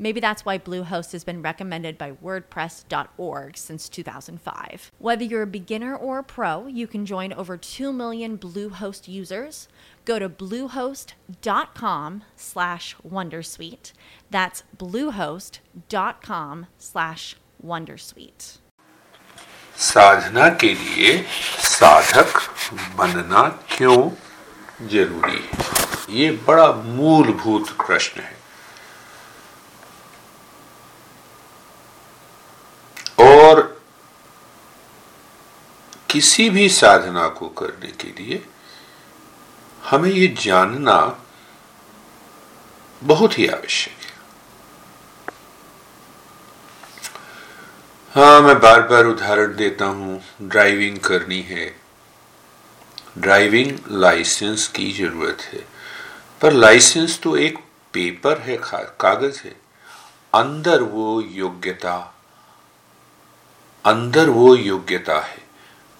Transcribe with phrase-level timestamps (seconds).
[0.00, 4.92] Maybe that's why Bluehost has been recommended by WordPress.org since 2005.
[4.98, 9.68] Whether you're a beginner or a pro, you can join over 2 million Bluehost users.
[10.04, 13.92] Go to bluehost.com slash Wondersuite.
[14.30, 18.58] That's bluehost.com slash Wondersuite.
[19.76, 21.10] साधना के लिए
[21.68, 22.38] साधक
[22.96, 23.42] बनना
[23.76, 23.98] क्यों
[24.88, 28.34] जरूरी है ये बड़ा मूलभूत प्रश्न है
[36.11, 38.45] किसी भी साधना को करने के लिए
[39.83, 41.25] हमें ये जानना
[43.03, 44.11] बहुत ही आवश्यक है।
[48.15, 51.81] हाँ मैं बार बार उदाहरण देता हूँ। ड्राइविंग करनी है।
[53.17, 55.65] ड्राइविंग लाइसेंस की ज़रूरत है।
[56.41, 57.57] पर लाइसेंस तो एक
[57.93, 58.57] पेपर है
[58.99, 59.55] कागज़ है।
[60.33, 62.15] अंदर वो योग्यता,
[63.85, 65.50] अंदर वो योग्यता है।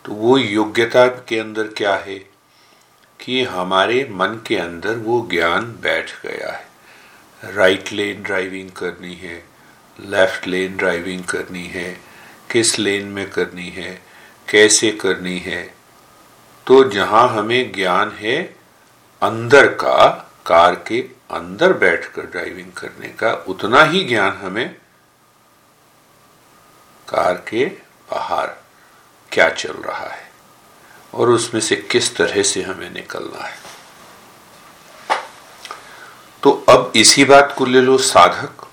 [0.06, 2.32] तो वो योग्यता के अंदर क्या है?
[3.20, 6.68] कि हमारे मन के अंदर वो ज्ञान बैठ गया है।
[7.54, 9.52] राइट लेन ड्राइविंग करनी है
[10.00, 12.02] लेफ़्ट लेन ड्राइविंग करनी है,
[12.52, 14.02] किस लेन में करनी है,
[14.50, 15.74] कैसे करनी है?
[16.68, 18.44] तो जहाँ हमें ज्ञान है,
[19.22, 24.75] अंदर का, कार के अंदर बैठकर ड्राइविंग करने का, उतना ही ज्ञान हमें
[27.09, 27.66] कार के
[28.12, 28.61] बाहर
[29.31, 30.31] क्या चल रहा है?
[31.14, 33.58] और उसमें से किस तरह से हमें निकलना है?
[36.44, 38.68] तो अब इसी बात को ले लो साधक।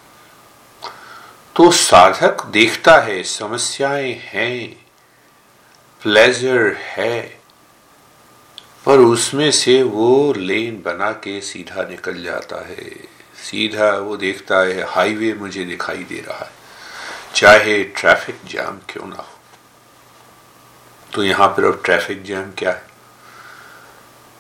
[1.57, 4.87] तो साधक देखता है, समस्याएँ हैं
[6.03, 7.41] प्लेजर है,
[8.87, 12.91] पर उसमें से वो लेन बना के सीधा निकल जाता है।
[13.51, 16.51] सीधा वो देखता है, हाईवे मुझे दिखाई दे रहा है।
[17.35, 19.38] चाहे ट्रैफ़िक जाम क्यों ना हो।
[21.15, 22.87] तो यहाँ पर अब ट्रैफ़िक जाम क्या है?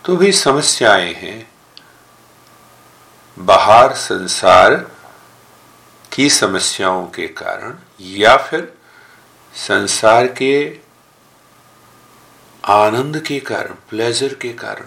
[0.05, 1.51] तो भी समस्याएँ हैं।
[3.39, 4.75] बाहर संसार
[6.13, 8.75] की समस्याओं के कारण या फिर
[9.55, 10.79] संसार के
[12.65, 14.87] आनंद के कारण प्लेजर के कारण।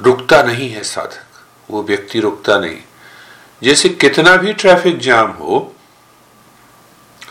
[0.00, 1.26] रुकता नहीं है साधक।
[1.70, 2.82] वो व्यक्ति रुकता नहीं।
[3.62, 5.74] जैसे कितना भी ट्रैफ़िक जाम हो,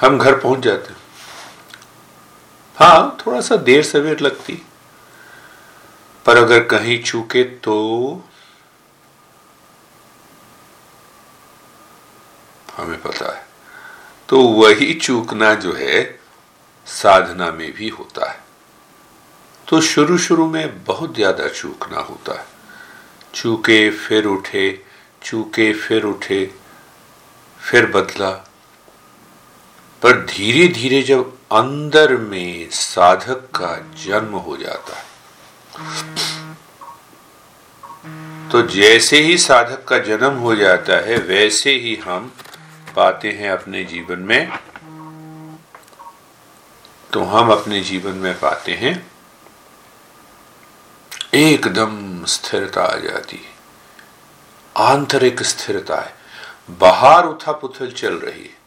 [0.01, 0.98] हम घर पहुँच जाते हाँ।
[2.81, 4.62] थोड़ा सा देर सवेर लगती।
[6.25, 7.75] पर अगर कहीं चूके तो
[12.78, 13.47] हमें पता है।
[14.29, 16.19] तो वही चूकना जो है,
[16.85, 18.40] साधना में भी होता है।
[19.67, 22.46] तो शुरू शुरू में बहुत ज़्यादा चूकना होता है।
[23.34, 24.84] चूके फिर उठे,
[25.23, 26.53] चूके फिर उठे,
[27.59, 28.31] फिर बदला।
[30.01, 35.05] पर धीरे धीरे जब अंदर में साधक का जन्म हो जाता है।
[38.49, 42.31] तो जैसे ही साधक का जन्म हो जाता है, वैसे ही हम
[42.95, 44.59] पाते हैं अपने जीवन में।
[47.13, 49.11] तो हम अपने जीवन में पाते हैं,
[51.33, 53.57] एकदम स्थिरता आ जाती है।
[54.77, 56.13] आंतरिक स्थिरता है।
[56.69, 58.57] बाहर उथा पुथल चल रही है,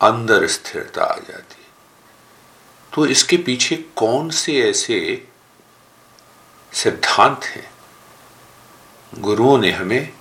[0.00, 1.57] अंदर स्थिरता आ जाती
[2.98, 5.26] तो इसके पीछे कौन से ऐसे
[6.72, 7.70] सिद्धांत हैं?
[9.14, 10.12] गुरुओं ने हमें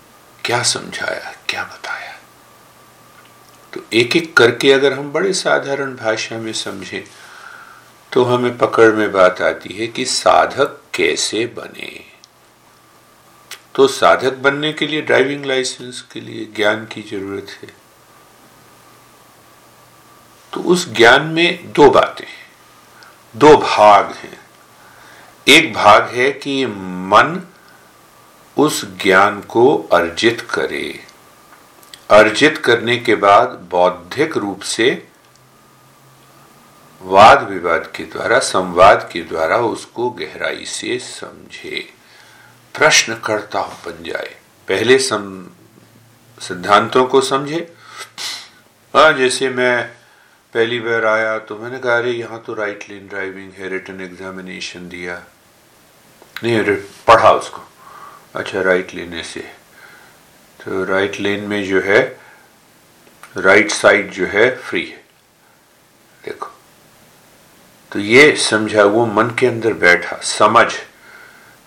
[0.45, 2.13] क्या समझाया, क्या बताया?
[3.73, 7.03] तो एक एक करके अगर हम बड़े साधारण भाषा में समझें
[8.13, 12.05] तो हमें पकड़ में बात आती है कि साधक कैसे बने।
[13.75, 17.73] तो साधक बनने के लिए ड्राइविंग लाइसेंस के लिए ज्ञान की ज़रूरत है।
[20.53, 22.46] तो उस ज्ञान में दो बातें
[23.35, 24.39] दो भाग हैं।
[25.47, 27.47] एक भाग है कि मन
[28.57, 31.03] उस ज्ञान को अर्जित करे।
[32.09, 35.07] अर्जित करने के बाद बौद्धिक रूप से
[37.01, 41.93] वाद विवाद के द्वारा, संवाद के द्वारा उसको गहराई से समझे।
[42.75, 44.35] प्रश्न करता बन जाए।
[44.67, 45.47] पहले सम
[46.39, 47.73] सिद्धांतों को समझे।
[48.95, 49.97] हाँ जैसे मैं
[50.53, 54.89] पहली बार आया तो मैंने कहा, अरे, यहाँ तो राइट लेन ड्राइविंग है रिटर्न एग्जामिनेशन
[54.89, 55.23] दिया।
[56.43, 56.75] नहीं
[57.07, 57.61] पढ़ा उसको।
[58.35, 59.39] अच्छा राइट लेने से
[60.65, 62.19] तो राइट लेन में जो है
[63.37, 65.05] राइट साइड जो है फ्री है।
[66.25, 66.51] देखो।
[67.91, 70.73] तो ये समझा, वो मन के अंदर बैठा, समझ।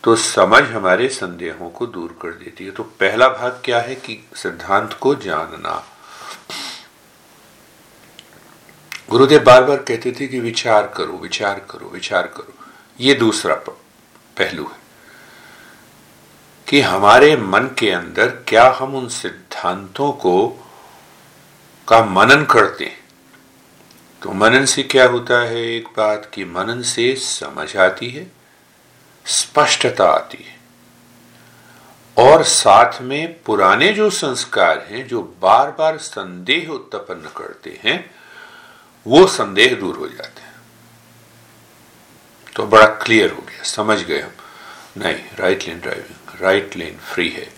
[0.05, 4.29] तो समझ हमारे संदेहों को दूर कर देती है। तो पहला भाग क्या है कि
[4.35, 5.90] सिद्धांत को जानना।
[9.11, 12.53] गुरुदेव बार बार कहते थे कि विचार करो विचार करो विचार करो।
[13.01, 13.55] ये दूसरा
[14.37, 14.79] पहलू है
[16.69, 20.49] कि हमारे मन के अंदर क्या हम उन सिद्धांतों को,
[21.89, 22.99] का मनन करते हैं।
[24.23, 28.31] तो मनन से क्या होता है एक बात कि मनन से समझ आती है,
[29.27, 30.59] स्पष्टता आती है।
[32.17, 38.20] और साथ में पुराने जो संस्कार हैं, जो बार बार संदेह उत्पन्न करते हैं
[39.07, 40.55] वो संदेह दूर हो जाते हैं।
[42.57, 44.31] तो बड़ा क्लियर हो गया, समझ गए हम।
[44.97, 47.53] नहीं right lane driving right lane free है।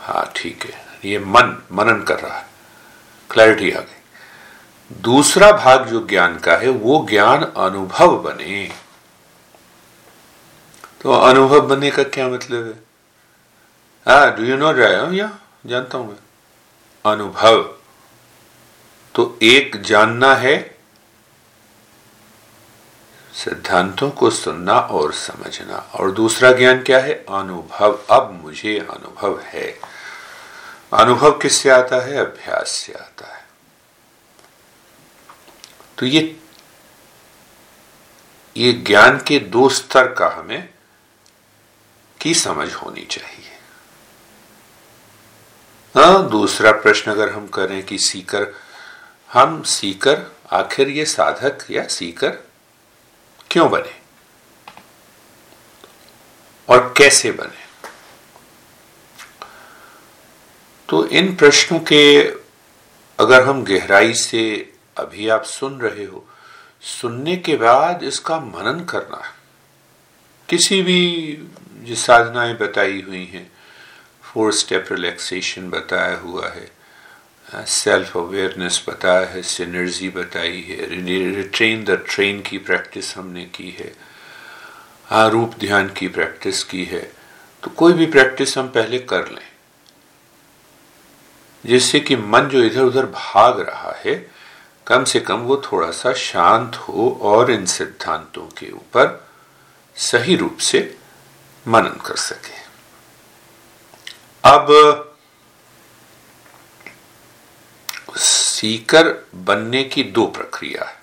[0.00, 2.46] हाँ ठीक है। ये मन, मनन कर रहा है।
[3.30, 4.00] क्लैरिटी आ गई।
[5.00, 8.72] दूसरा भाग जो ज्ञान का है, वो ज्ञान अनुभव बने।
[11.00, 12.72] तो अनुभव बनने का क्या मतलब है?
[14.08, 16.18] हा डू यू नो या, जानता हूँ मैं।
[17.12, 17.62] अनुभव।
[19.14, 20.73] तो एक जानना है
[23.34, 27.12] सिद्धांतों को सुनना और समझना। और दूसरा ज्ञान क्या है?
[27.12, 29.80] अनुभव। अब मुझे अनुभव है।
[30.92, 32.16] अनुभव किससे आता है?
[32.16, 33.44] अभ्यास से आता है।
[35.98, 36.40] तो ये
[38.56, 40.74] ये ज्ञान के दो स्तर का हमें,
[42.20, 43.50] की समझ होनी चाहिए।
[45.96, 48.54] हाँ दूसरा प्रश्न अगर हम करें कि सीकर,
[49.32, 52.38] हम सीकर आखिर ये साधक या सीकर
[53.54, 54.02] क्यों बने?
[56.68, 57.88] और कैसे बने?
[60.88, 62.22] तो इन प्रश्नों के
[63.20, 66.28] अगर हम गहराई से अभी आप सुन रहे हो,
[66.82, 69.34] सुनने के बाद इसका मनन करना है।
[70.48, 71.38] किसी भी
[71.74, 73.52] जो साधनाएँ बताई हुई हैं,
[74.22, 76.83] फोर स्टेप रिलैक्सेशन बताया हुआ है
[77.62, 80.86] सेल्फ अवेयरनेस बताया है सिनर्जी बताई है
[81.34, 83.94] रिट्रेन द ट्रेन की प्रैक्टिस हमने की है
[85.10, 87.12] आरूप ध्यान की प्रैक्टिस की है
[87.62, 89.48] तो कोई भी प्रैक्टिस हम पहले कर लें।
[91.66, 94.30] जिससे कि मन जो इधर उधर भाग रहा है,
[94.86, 99.28] कम से कम वो थोड़ा सा शांत हो और इन सिद्धांतों के ऊपर
[99.96, 100.96] सही रूप से
[101.68, 102.64] मनन कर सके।
[104.44, 105.13] अब
[108.64, 110.96] सीकर बनने की दो प्रक्रिया है।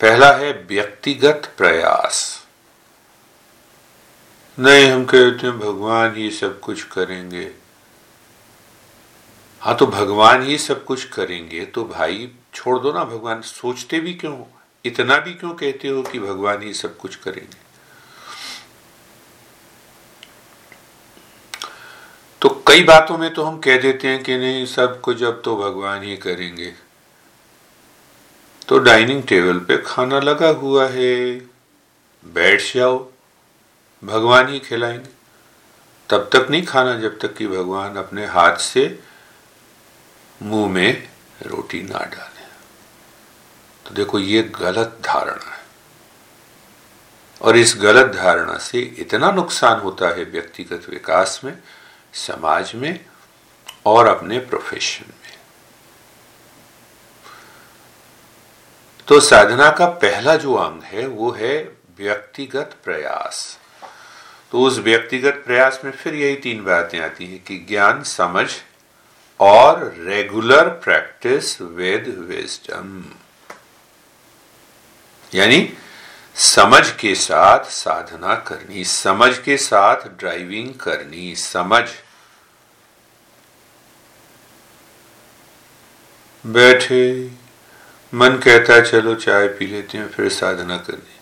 [0.00, 2.18] पहला है व्यक्तिगत प्रयास।
[4.58, 7.50] नहीं, हम कहते हैं, भगवान ही सब कुछ करेंगे।
[9.60, 14.14] हाँ तो भगवान ही सब कुछ करेंगे तो भाई छोड़ दो ना, भगवान सोचते भी
[14.14, 14.44] क्यों?
[14.84, 17.67] इतना भी क्यों कहते हो कि भगवान ही सब कुछ करेंगे?
[22.40, 25.56] तो कई बातों में तो हम कह देते हैं कि नहीं, सब कुछ अब तो
[25.56, 26.74] भगवान ही करेंगे।
[28.68, 31.38] तो डाइनिंग टेबल पे खाना लगा हुआ है।
[32.24, 33.10] बैठ जाओ,
[34.04, 35.08] भगवान ही खिलाएँगे।
[36.10, 39.00] तब तक नहीं खाना, जब तक कि भगवान अपने हाथ से
[40.42, 41.08] मुँह में
[41.42, 42.44] रोटी ना डाले।
[43.86, 45.64] तो देखो, ये गलत धारणा है।
[47.42, 51.58] और इस गलत धारणा से इतना नुकसान होता है व्यक्तिगत विकास में
[52.12, 53.04] समाज में
[53.86, 55.36] और अपने प्रोफेशन में।
[59.08, 61.56] तो साधना का पहला जो अंग है, वो है
[61.98, 63.58] व्यक्तिगत प्रयास।
[64.52, 68.50] तो उस व्यक्तिगत प्रयास में फिर यही तीन बातें आती हैं कि ज्ञान, समझ
[69.40, 73.04] और रेगुलर प्रैक्टिस विद विजडम
[75.34, 75.58] यानी
[76.38, 81.84] समझ के साथ साधना करनी, समझ के साथ ड्राइविंग करनी, समझ।
[86.46, 87.30] बैठे,
[88.14, 91.20] मन कहता है, चलो चाय पी लेते हैं, फिर साधना करनी।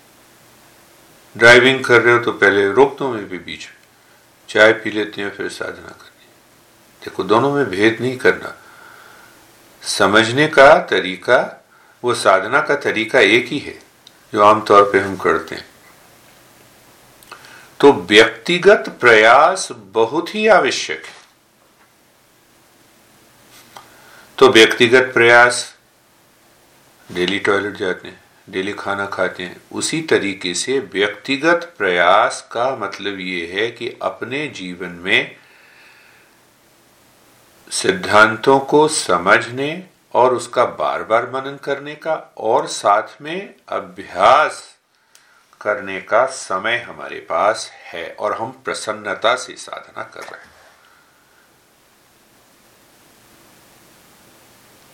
[1.37, 3.77] ड्राइविंग कर रहे हो तो पहले रोक दो मैं भी बीच में।
[4.49, 6.27] चाय पी लेते हैं, फिर साधना करनी।
[7.05, 8.63] देखो, दोनों में भेद नहीं करना।
[9.83, 11.65] समझने का तरीका,
[12.05, 13.86] वो साधना का तरीका एक ही है।
[14.35, 15.67] जो आमतौर पे हम करते हैं।
[17.81, 21.17] तो व्यक्तिगत प्रयास बहुत ही आवश्यक है।
[24.39, 25.77] तो व्यक्तिगत प्रयास,
[27.13, 33.21] डेली टॉयलेट जाते हैं, डेली खाना खाते हैं, उसी तरीके से व्यक्तिगत प्रयास का मतलब
[33.21, 35.37] ये है कि अपने जीवन में
[37.71, 44.63] सिद्धांतों को समझने और उसका बार बार मनन करने का और साथ में अभ्यास
[45.61, 50.55] करने का समय हमारे पास है और हम प्रसन्नता से साधना कर रहे हैं।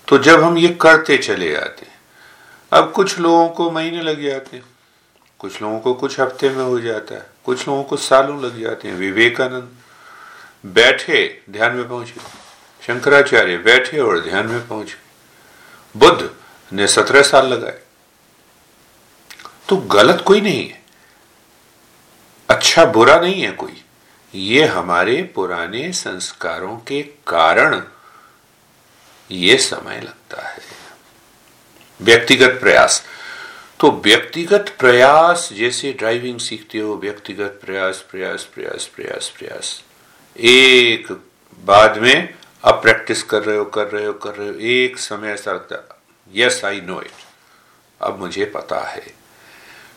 [0.09, 1.87] तो जब हम ये करते चले जाते
[2.73, 4.65] अब कुछ लोगों को महीने लग जाते हैं,
[5.41, 8.89] कुछ लोगों को कुछ हफ़्ते में हो जाता है, कुछ लोगों को सालों लग जाते
[8.89, 9.71] हैं। विवेकानंद
[10.67, 12.21] बैठे, ध्यान में पहुँचे,
[12.83, 15.12] शंकराचार्य बैठे और ध्यान में पहुँचे।
[15.97, 16.35] बुद्ध
[16.73, 17.79] ने सत्रह साल लगाए।
[19.69, 20.83] तो गलत कोई नहीं है।
[22.51, 23.85] अच्छा बुरा नहीं है कोई।
[24.35, 27.83] ये हमारे पुराने संस्कारों के कारण
[29.31, 30.61] ये समय लगता है।
[32.01, 33.05] व्यक्तिगत प्रयास।
[33.81, 39.83] तो व्यक्तिगत प्रयास जैसे ड्राइविंग सीखते हो, व्यक्तिगत प्रयास प्रयास प्रयास प्रयास प्रयास।
[40.37, 41.13] एक
[41.65, 42.35] बाद में
[42.65, 46.03] अब प्रैक्टिस कर रहे हो, कर रहे हो, कर रहे हो, एक समय ऐसा लगता
[46.35, 47.11] यस आई नो इट
[48.01, 49.15] अब मुझे पता है।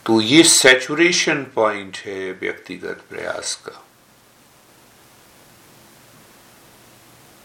[0.05, 3.85] तो ये सेचुरेशन पॉइंट है व्यक्तिगत प्रयास का।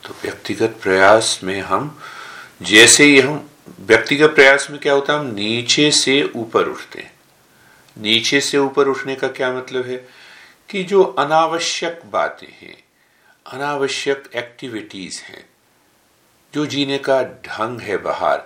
[0.06, 2.00] तो व्यक्तिगत प्रयास में हम,
[2.62, 3.50] जैसे ही हम,
[3.80, 7.14] व्यक्तिगत प्रयास में क्या होता है, हम नीचे से ऊपर उठते हैं।
[7.98, 10.08] नीचे से ऊपर उठने का क्या मतलब है?
[10.68, 12.84] कि जो अनावश्यक बातें हैं
[13.50, 15.44] अनावश्यक एक्टिविटीज़ हैं,
[16.54, 18.42] जो जीने का ढंग है बाहर,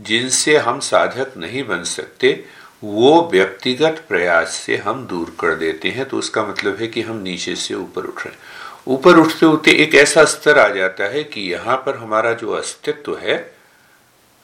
[0.00, 2.44] जिनसे हम साधक नहीं बन सकते,
[2.84, 7.16] वो व्यक्तिगत प्रयास से हम दूर कर देते हैं। तो उसका मतलब है कि हम
[7.16, 8.38] नीचे से ऊपर उठ रहे हैं।
[8.86, 13.18] ऊपर उठते उठते एक ऐसा स्तर आ जाता है कि यहाँ पर हमारा जो अस्तित्व
[13.18, 13.54] है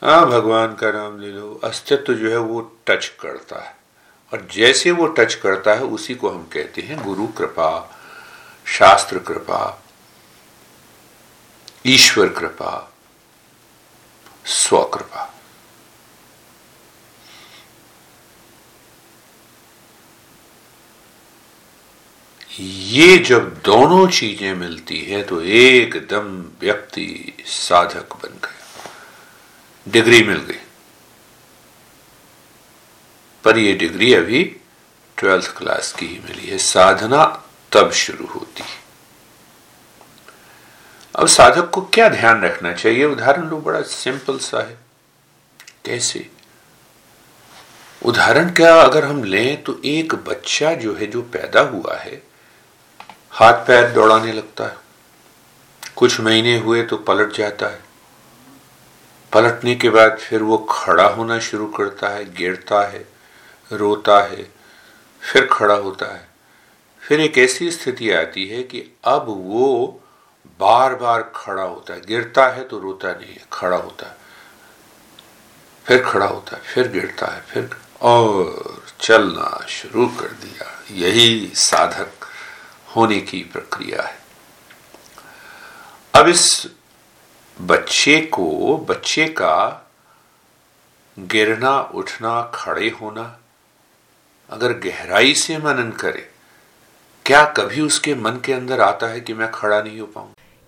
[0.02, 3.76] हाँ भगवान का नाम ले लो, अस्तित्व जो है वो टच करता है।
[4.33, 8.00] और जैसे वो टच करता है, उसी को हम कहते हैं गुरु कृपा,
[8.66, 9.84] शास्त्र कृपा।
[11.87, 12.73] ईश्वर कृपा
[14.47, 15.31] स्वकृपा
[22.61, 26.29] ये जब दोनों चीज़ें मिलती है तो एकदम
[26.61, 28.91] व्यक्ति साधक बन गया
[29.87, 30.61] डिग्री मिल गई।
[33.45, 34.45] पर ये डिग्री अभी
[35.17, 37.25] ट्वेल्थ क्लास की ही मिली है। साधना
[37.73, 38.84] तब शुरू होती। है
[41.14, 43.04] अब साधक को क्या ध्यान रखना चाहिए?
[43.04, 44.78] उदाहरण लो, बड़ा सिंपल सा है।
[45.85, 46.30] कैसे?
[48.04, 52.23] उदाहरण क्या, अगर हम लें तो एक बच्चा जो है, जो पैदा हुआ है,
[53.30, 54.76] हाथ पैर दौड़ाने लगता है।
[55.97, 57.80] कुछ महीने हुए तो पलट जाता है।
[59.33, 63.09] पलटने के बाद फिर वो खड़ा होना शुरू करता है, गिरता है,
[63.73, 64.52] रोता है,
[65.21, 66.28] फिर खड़ा होता है।
[67.00, 70.00] फिर एक ऐसी स्थिति आती है कि अब वो
[70.61, 74.17] बार बार खड़ा होता है। गिरता है तो रोता नहीं है, खड़ा होता है।
[75.87, 82.27] फिर खड़ा होता है, फिर गिरता है, फिर और चलना शुरू कर दिया। यही साधक
[82.97, 84.19] होने की प्रक्रिया है।
[86.15, 86.67] अब इस
[87.61, 89.91] बच्चे को, बच्चे का
[91.19, 93.39] गिरना, उठना, खड़े होना,
[94.51, 96.31] अगर गहराई से मनन करे,
[97.27, 100.35] क्या कभी उसके मन के अंदर आता है कि मैं खड़ा नहीं हो पाऊँ?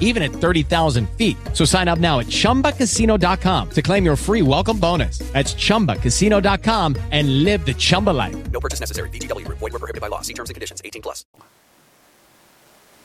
[0.00, 1.36] even at 30,000 feet.
[1.54, 5.18] So sign up now at chumbacasino.com to claim your free welcome bonus.
[5.32, 8.50] That's chumbacasino.com and live the Chumba life.
[8.50, 9.08] No purchase necessary.
[9.10, 9.58] VGW Group.
[9.58, 10.20] Void were prohibited by law.
[10.22, 10.82] See terms and conditions.
[10.84, 11.24] 18 plus.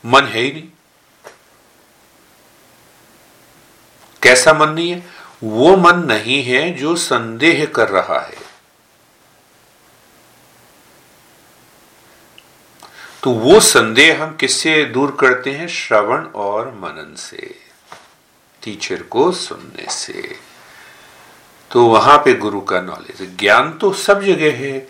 [0.05, 0.67] मन है ही नहीं
[4.24, 5.03] कैसा मन नहीं है
[5.43, 8.38] वो मन नहीं है जो संदेह कर रहा है
[13.22, 15.68] तो वो संदेह हम किससे दूर करते हैं?
[15.68, 17.54] श्रवण और मनन से।
[18.64, 20.36] टीचर को सुनने से।
[21.70, 24.88] तो वहाँ पे गुरु का नॉलेज ज्ञान तो सब जगह है।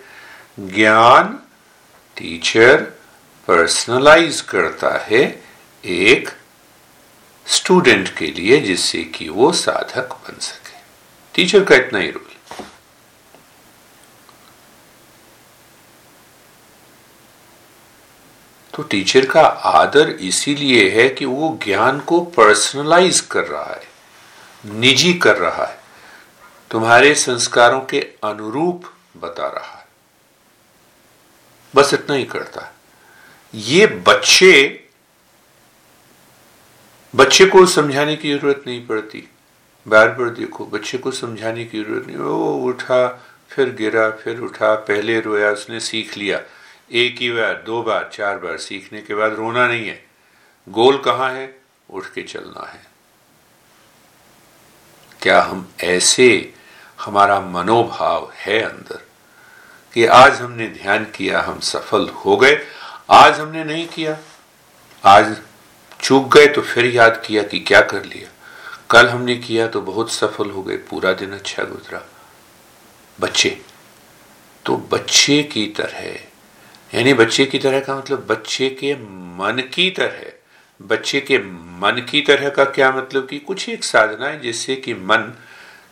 [0.60, 1.38] ज्ञान
[2.16, 2.82] टीचर
[3.46, 5.44] पर्सनलाइज करता है
[5.84, 6.30] एक
[7.46, 10.78] स्टूडेंट के लिए, जिससे कि वो साधक बन सके।
[11.34, 12.29] टीचर का इतना ही रोल।
[18.75, 23.89] तो टीचर का आदर इसीलिए है कि वो ज्ञान को पर्सनलाइज कर रहा है,
[24.65, 25.79] निजी कर रहा है,
[26.71, 28.85] तुम्हारे संस्कारों के अनुरूप
[29.17, 29.87] बता रहा है।
[31.75, 32.73] बस इतना ही करता है।
[33.55, 34.53] ये बच्चे
[37.15, 39.29] बच्चे को समझाने की ज़रूरत नहीं पड़ती।
[39.87, 43.09] बार बार देखो, बच्चे को समझाने की ज़रूरत नहीं। वो उठा,
[43.50, 46.41] फिर गिरा, फिर उठा, पहले रोया, उसने सीख लिया।
[46.92, 50.04] एक ही बार, दो बार, चार बार सीखने के बाद रोना नहीं है।
[50.68, 51.61] गोल कहाँ है?
[51.90, 52.87] उठ के चलना है।
[55.23, 56.54] क्या हम ऐसे
[57.00, 59.06] हमारा मनोभाव है अंदर
[59.94, 62.67] कि आज हमने ध्यान किया, हम सफल हो गए,
[63.10, 64.19] आज हमने नहीं किया?
[65.04, 65.36] आज
[66.00, 68.30] चूक गए तो फिर याद किया कि क्या कर लिया।
[68.91, 72.02] कल हमने किया तो बहुत सफल हो गए, पूरा दिन अच्छा गुजरा।
[73.21, 73.60] बच्चे
[74.67, 76.29] तो बच्चे की तरह
[76.95, 80.33] यानी बच्चे की तरह का मतलब बच्चे के मन की तरह,
[80.81, 81.39] बच्चे के
[81.81, 85.33] मन की तरह का क्या मतलब कि कुछ एक साधना है जिससे कि मन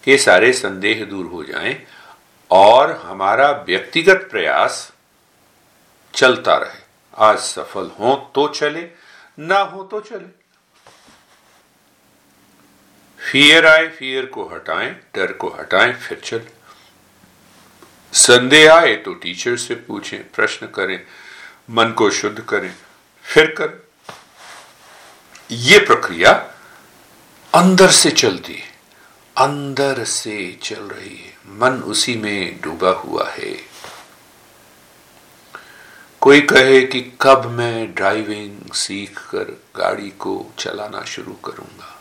[0.04, 1.76] के सारे संदेह दूर हो जाएँ
[2.50, 4.92] और हमारा व्यक्तिगत प्रयास
[6.14, 8.88] चलता रहे। आज सफल हो तो चले,
[9.38, 10.36] ना हो तो चले।
[13.20, 16.57] फियर आए फियर को हटाएँ, डर को हटाएँ, फिर चले।
[18.12, 21.00] संदेह आए तो टीचर से पूछें, प्रश्न करें,
[21.70, 22.74] मन को शुद्ध करें,
[23.22, 23.78] फिर करें।
[25.50, 26.32] ये प्रक्रिया
[27.54, 28.68] अंदर से चलती है,
[29.36, 33.54] अंदर से चल रही है, मन उसी में डूबा हुआ है।
[36.20, 41.97] कोई कहे कि कब मैं ड्राइविंग सीख कर गाड़ी को चलाना शुरू करूँगा?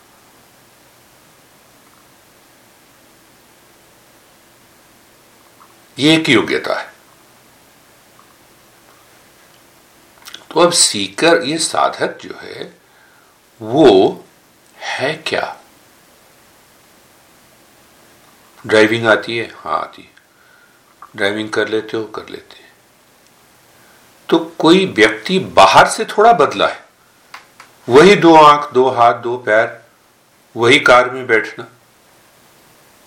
[5.98, 6.92] ये एक योग्यता है।
[10.50, 12.74] तो अब सीकर, ये साधक जो है,
[13.62, 14.24] वो
[14.76, 15.56] है क्या?
[18.66, 19.54] ड्राइविंग आती है?
[19.56, 20.10] हाँ आती है।
[21.16, 22.72] ड्राइविंग कर लेते हो, कर लेते हैं।
[24.28, 26.84] तो कोई व्यक्ति बाहर से थोड़ा बदला है।
[27.88, 29.84] वही दो आँख, दो हाथ, दो पैर,
[30.56, 31.66] वही कार में बैठना।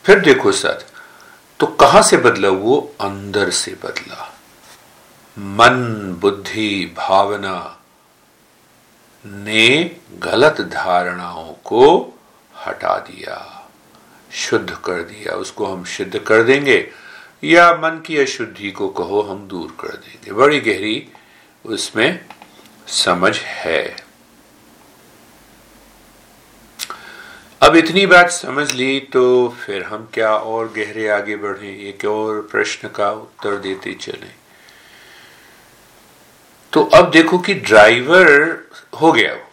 [0.06, 0.91] फिर देखो सर
[1.62, 2.95] तो कहाँ से बदला वो?
[3.02, 4.39] अंदर से बदला।
[5.39, 7.80] मन, बुद्धि, भावना
[9.26, 12.13] ने गलत धारणाओं को
[12.65, 13.69] हटा दिया,
[14.32, 16.91] शुद्ध कर दिया। उसको हम सिद्ध कर देंगे
[17.43, 21.10] या मन की अशुद्धि को कहो, हम दूर कर देंगे। बड़ी गहरी
[21.65, 22.26] उसमें
[22.88, 24.01] समझ है।
[27.62, 31.69] अब इतनी बात समझ ली तो फिर हम क्या और गहरे आगे बढ़े?
[31.89, 34.30] एक और प्रश्न का उत्तर देते चले।
[36.74, 38.30] तो अब देखो कि ड्राइवर
[39.02, 39.47] हो गया वो।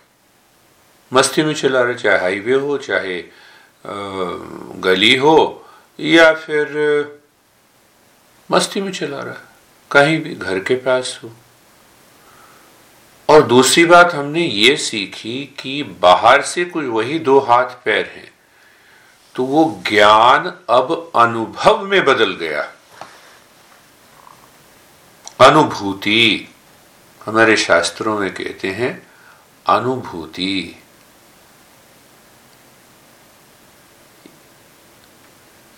[1.12, 3.22] मस्ती में चला रहा चाहे हाईवे हो, चाहे
[4.80, 5.36] गली हो,
[5.98, 6.66] या फिर,
[8.50, 9.42] मस्ती में चला रहा
[9.90, 11.30] कहीं भी घर के पास हो।
[13.38, 18.30] और दूसरी बात हमने ये सीखी कि बाहर से कुछ वही दो हाथ पैर हैं
[19.34, 22.62] तो वो ज्ञान अब अनुभव में बदल गया।
[25.40, 26.48] अनुभूति,
[27.26, 28.90] हमारे शास्त्रों में कहते हैं,
[29.66, 30.82] अनुभूति।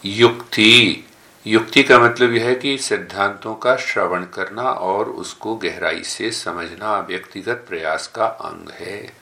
[0.05, 1.05] युक्ति
[1.47, 6.99] युक्ति का मतलब यह है कि सिद्धांतों का श्रवण करना और उसको गहराई से समझना
[7.01, 9.13] व्यक्तिगत प्रयास का अंग है।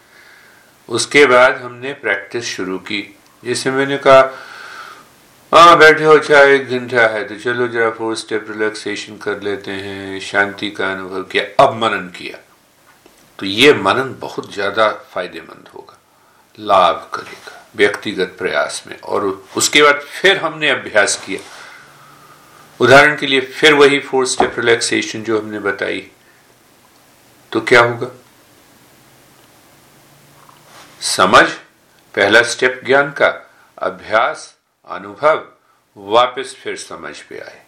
[0.89, 3.03] उसके बाद हमने प्रैक्टिस शुरू की
[3.43, 4.21] जैसे मैंने कहा
[5.53, 9.71] हाँ बैठे हो चाहे एक घंटा है तो चलो जरा फोर स्टेप रिलैक्सेशन कर लेते
[9.71, 12.39] हैं, शांति का अनुभव किया, अब मनन किया।
[13.39, 15.99] तो ये मनन बहुत ज़्यादा फ़ायदेमंद होगा,
[16.59, 19.25] लाभ करेगा व्यक्तिगत प्रयास में। और
[19.57, 21.41] उसके बाद फिर हमने अभ्यास किया।
[22.81, 26.11] उदाहरण के लिए फिर वही फोर स्टेप रिलैक्सेशन जो हमने बताई।
[27.53, 28.09] तो क्या होगा?
[31.01, 31.51] समझ,
[32.15, 35.53] पहला स्टेप ज्ञान का, अभ्यास, अनुभव,
[35.97, 37.67] वापस फिर समझ पे आए।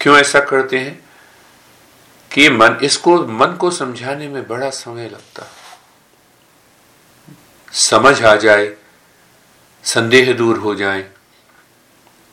[0.00, 1.06] क्यों ऐसा करते हैं?
[2.32, 5.46] कि मन, इसको, मन को समझाने में बड़ा समय लगता।
[7.72, 8.76] समझ आ जाए,
[9.84, 11.10] संदेह दूर हो जाए।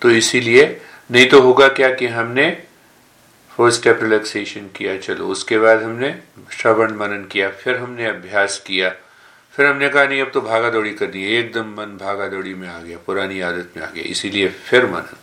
[0.01, 2.63] तो इसीलिए नहीं तो होगा क्या कि हमने
[3.49, 6.19] फोर स्टेप रिलैक्सेशन किया, चलो, उसके बाद हमने
[6.51, 8.89] श्रवण मनन किया, फिर हमने अभ्यास किया।
[9.51, 12.69] फिर हमने कहा, नहीं, अब तो भागा दौड़ी कर दी एकदम मन भागा दौड़ी में
[12.69, 15.17] आ गया, पुरानी आदत में आ गया, इसीलिए फिर मनन।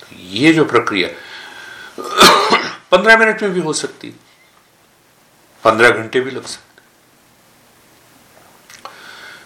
[0.00, 1.08] तो ये जो प्रक्रिया,
[2.90, 4.14] पंद्रह मिनट में भी हो सकती
[5.64, 6.82] पंद्रह घंटे भी लग सकते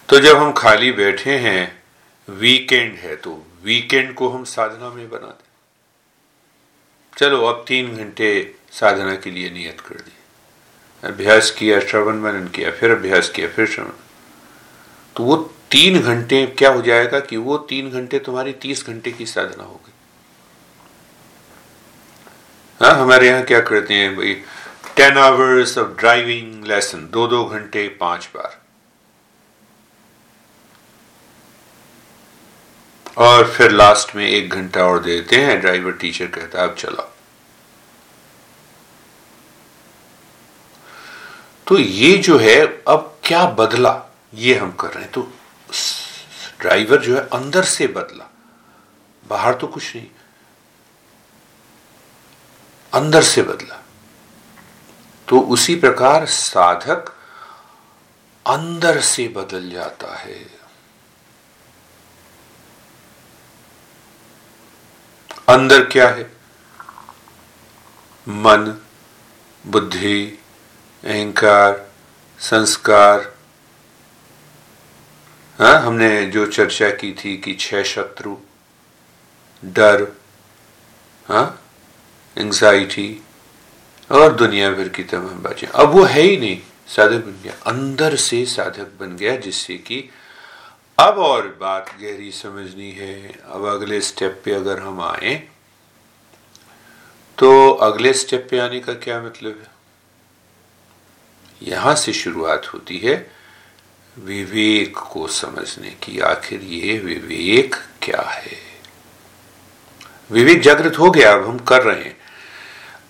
[0.08, 1.82] तो जब हम खाली बैठे हैं
[2.28, 5.49] वीकेंड है तो वीकेंड को हम साधना में बना दें।
[7.18, 10.12] चलो, अब तीन घंटे साधना के लिए नियत कर दी।
[11.04, 13.90] अभ्यास किया, श्रवण मनन किया, फिर अभ्यास किया, फिर श्रवण।
[15.16, 15.36] तो वो
[15.70, 19.80] तीन घंटे, क्या हो जाएगा कि वो तीन घंटे तुम्हारी तीस घंटे की साधना हो
[19.86, 19.92] गई?
[22.86, 24.34] हाँ हमारे यहाँ क्या करते हैं, भाई?
[24.96, 28.59] Ten hours of driving lesson दो दो घंटे, पाँच बार।
[33.20, 37.08] और फिर लास्ट में एक घंटा और देते हैं। ड्राइवर टीचर कहता है, अब चलाओ।
[41.66, 44.14] तो ये जो है, अब क्या बदला?
[44.34, 45.32] ये हम कर रहे हैं। तो
[46.58, 48.30] ड्राइवर जो है, अंदर से बदला।
[49.28, 50.06] बाहर तो कुछ नहीं।
[52.94, 53.84] अंदर से बदला।
[55.28, 57.16] तो उसी प्रकार साधक
[58.46, 60.59] अंदर से बदल जाता है।
[65.50, 66.22] अंदर क्या है?
[68.28, 68.80] मन,
[69.66, 70.38] बुद्धि,
[71.04, 71.90] अहंकार,
[72.38, 73.34] संस्कार।
[75.58, 78.36] हाँ हमने जो चर्चा की थी कि छह शत्रु,
[79.64, 80.06] डर
[81.26, 81.62] हाँ
[82.36, 83.22] एंजाइटी
[84.10, 88.16] और दुनिया भर की तमाम बातें। अब वो है ही नहीं, साधक बन गया। अंदर
[88.16, 90.08] से साधक बन गया, जिससे कि
[91.00, 95.34] अब और बात गहरी समझनी है। अब अगले स्टेप पे अगर हम आए
[97.38, 99.68] तो अगले स्टेप पे आने का क्या मतलब है?
[101.62, 103.14] यहाँ से शुरुआत होती है
[104.16, 108.58] विवेक को समझने की। आखिर ये विवेक क्या है?
[110.30, 112.16] विवेक जागृत हो गया, अब हम कर रहे हैं।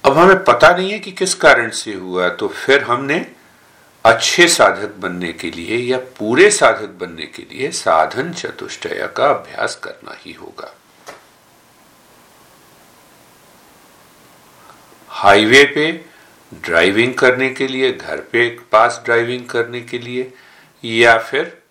[0.04, 3.18] अब हमें पता नहीं है कि किस कारण से हुआ तो फिर हमने
[4.04, 9.76] अच्छे साधक बनने के लिए या पूरे साधक बनने के लिए साधन चतुष्टय का अभ्यास
[9.76, 10.74] करना ही होगा।
[15.08, 16.04] हाईवे पे
[16.54, 20.34] ड्राइविंग करने के लिए, घर पे पास ड्राइविंग करने के लिए,
[20.84, 21.62] या फिर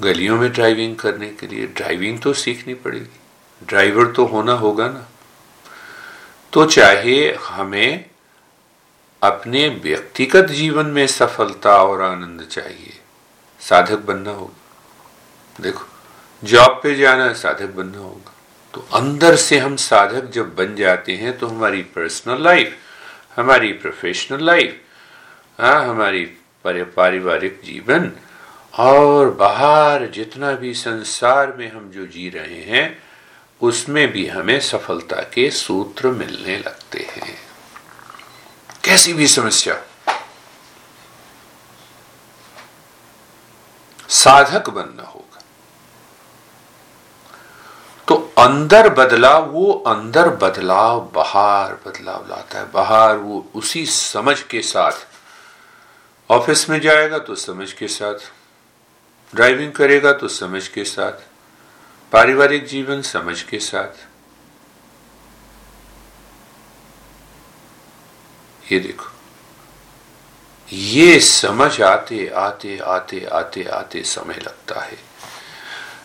[0.00, 3.20] गलियों में ड्राइविंग करने के लिए। ड्राइविंग तो सीखनी पड़ेगी।
[3.66, 5.08] ड्राइवर तो होना होगा ना।
[6.52, 8.10] तो चाहे हमें
[9.22, 13.00] अपने व्यक्तिगत जीवन में सफलता और आनंद चाहिए।
[13.60, 15.84] साधक बनना होगा। देखो,
[16.44, 18.32] जॉब पे जाना साधक बनना होगा।
[18.74, 22.76] तो अंदर से हम साधक जब बन जाते हैं तो हमारी पर्सनल लाइफ
[23.36, 24.80] हमारी प्रोफेशनल लाइफ
[25.58, 26.24] हाँ हमारी
[26.64, 28.12] पारिवारिक जीवन
[28.74, 33.02] और बाहर जितना भी संसार में हम जो जी रहे हैं,
[33.60, 37.45] उसमें भी हमें सफलता के सूत्र मिलने लगते हैं।
[38.86, 39.74] कैसी भी समस्या।
[44.08, 45.42] साधक बनना होगा।
[48.08, 54.62] तो अंदर बदलाव, वो अंदर बदलाव, बाहर बदलाव लाता है। बाहर वो उसी समझ के
[54.62, 55.06] साथ
[56.30, 58.30] ऑफ़िस में जाएगा तो समझ के साथ,
[59.34, 61.12] ड्राइविंग करेगा तो समझ के साथ,
[62.12, 64.06] पारिवारिक जीवन समझ के साथ
[68.72, 69.10] ये देखो।
[70.68, 74.98] ये समझ आते आते आते आते आते समय लगता है।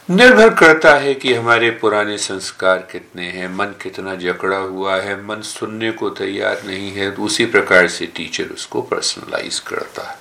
[0.10, 5.42] निर्भर करता है कि हमारे पुराने संस्कार कितने हैं, मन कितना जकड़ा हुआ है, मन
[5.42, 10.18] सुनने को तैयार नहीं है तो उसी प्रकार से टीचर उसको पर्सनलाइज करता है।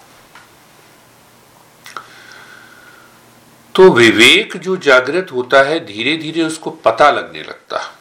[3.75, 8.00] तो विवेक जो जागृत होता है धीरे धीरे उसको पता लगने लगता है।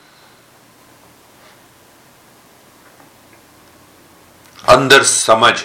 [4.70, 5.62] अंदर समझ,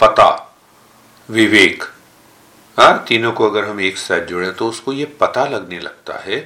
[0.00, 0.56] पता,
[1.28, 1.84] विवेक।
[2.78, 6.36] हाँ तीनों को अगर हम एक साथ जोड़े तो उसको ये पता लगने लगता है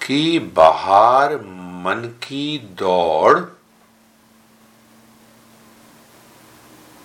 [0.00, 1.36] कि बाहर
[1.84, 3.38] मन की दौड़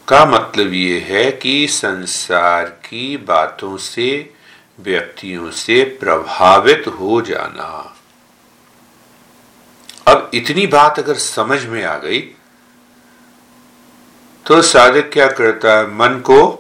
[0.07, 4.33] का मतलब ये है कि संसार की बातों से,
[4.79, 7.95] व्यक्तियों से प्रभावित हो जाना।
[10.07, 12.19] अब इतनी बात अगर समझ में आ गई
[14.47, 15.87] तो साधक क्या करता है?
[15.87, 16.51] मन को?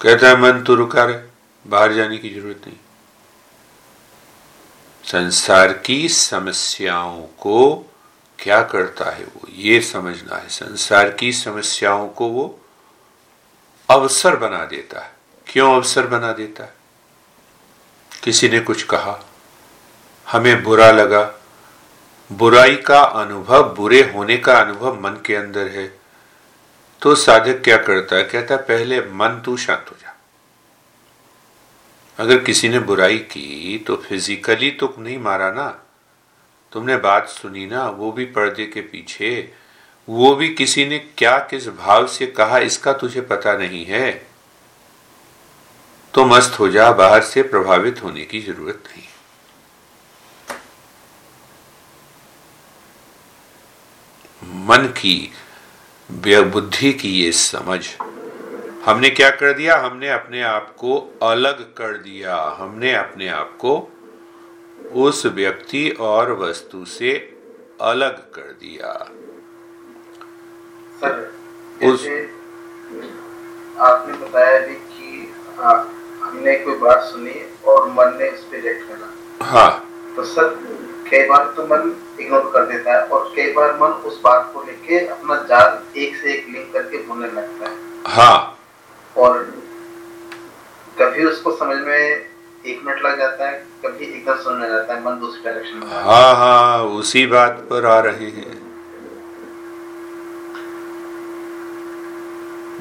[0.00, 1.18] कहता है, मन तो रुका रहे,
[1.70, 2.76] बाहर जाने की ज़रूरत नहीं।
[5.04, 7.76] संसार की समस्याओं को
[8.38, 9.48] क्या करता है वो?
[9.48, 12.60] ये समझना है। संसार की समस्याओं को वो
[13.90, 15.12] अवसर बना देता है।
[15.46, 16.74] क्यों अवसर बना देता है?
[18.22, 19.18] किसी ने कुछ कहा?
[20.28, 21.41] हमें बुरा लगा
[22.30, 25.86] बुराई का अनुभव, बुरे होने का अनुभव मन के अंदर है
[27.02, 28.24] तो साधक क्या करता है?
[28.24, 30.16] कहता पहले मन, तू शांत हो जा।
[32.18, 35.68] अगर किसी ने बुराई की तो फिजिकली तो नहीं मारा ना।
[36.72, 39.52] तुमने बात सुनी ना, वो भी पर्दे के पीछे।
[40.08, 44.10] वो भी किसी ने क्या, किस भाव से कहा, इसका तुझे पता नहीं है।
[46.14, 49.04] तो मस्त हो जा, बाहर से प्रभावित होने की ज़रूरत नहीं।
[54.44, 55.32] मन की
[56.26, 57.80] बुद्धि की ये समझ।
[58.84, 59.76] हमने क्या कर दिया?
[59.78, 63.92] हमने अपने आप को अलग कर दिया। हमने अपने आप को
[64.92, 67.12] उस व्यक्ति और वस्तु से
[67.80, 68.92] अलग कर दिया।
[71.00, 71.32] सर
[71.84, 72.06] उस
[73.78, 77.34] आपने बताया भी कि हाँ, हमने कोई बात सुनी
[77.66, 79.70] और मन ने उस पर रिएक्ट करा हाँ।
[80.16, 80.54] तो सर
[81.12, 84.62] कई बार तो मन इग्नोर कर देता है और कई बार मन उस बात को
[84.62, 88.58] लेके अपना जाल एक से एक लिंक करके बोलने लगता है। हाँ।
[89.16, 89.38] और
[90.98, 95.18] कभी उसको समझ में एक मिनट लग जाता है कभी एकदम सुनने जाता है मन
[95.20, 98.60] दूसरी डायरेक्शन में हाँ। हाँ उसी बात पर आ रहे हैं।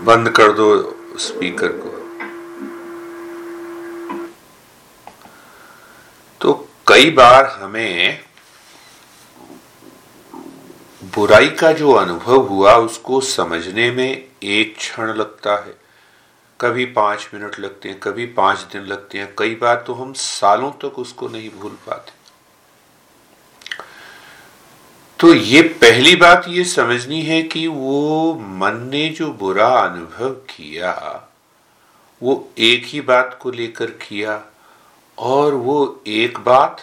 [0.05, 0.67] बंद कर दो
[1.19, 2.00] स्पीकर को।
[6.87, 8.23] कई बार हमें
[11.15, 15.75] बुराई का जो अनुभव हुआ, उसको समझने में एक क्षण लगता है।
[16.61, 20.71] कभी पाँच मिनट लगते हैं, कभी पाँच दिन लगते हैं। कई बार तो हम सालों
[20.71, 22.11] तक उसको नहीं भूल पाते।
[25.19, 30.93] तो ये पहली बात ये समझनी है कि वो मन ने जो बुरा अनुभव किया,
[32.21, 34.50] वो एक ही बात को लेकर किया।
[35.21, 36.81] और वो एक बात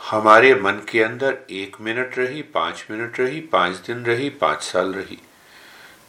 [0.00, 4.92] हमारे मन के अंदर एक मिनट रही पाँच मिनट रही पाँच दिन रही पाँच साल
[4.94, 5.18] रही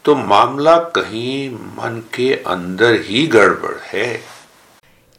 [0.05, 4.09] तो मामला कहीं मन के अंदर ही गड़बड़ है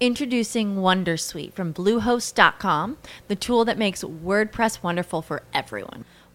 [0.00, 2.96] Introducing Wondersuite from Bluehost.com,
[3.28, 6.06] the tool that makes WordPress wonderful for everyone.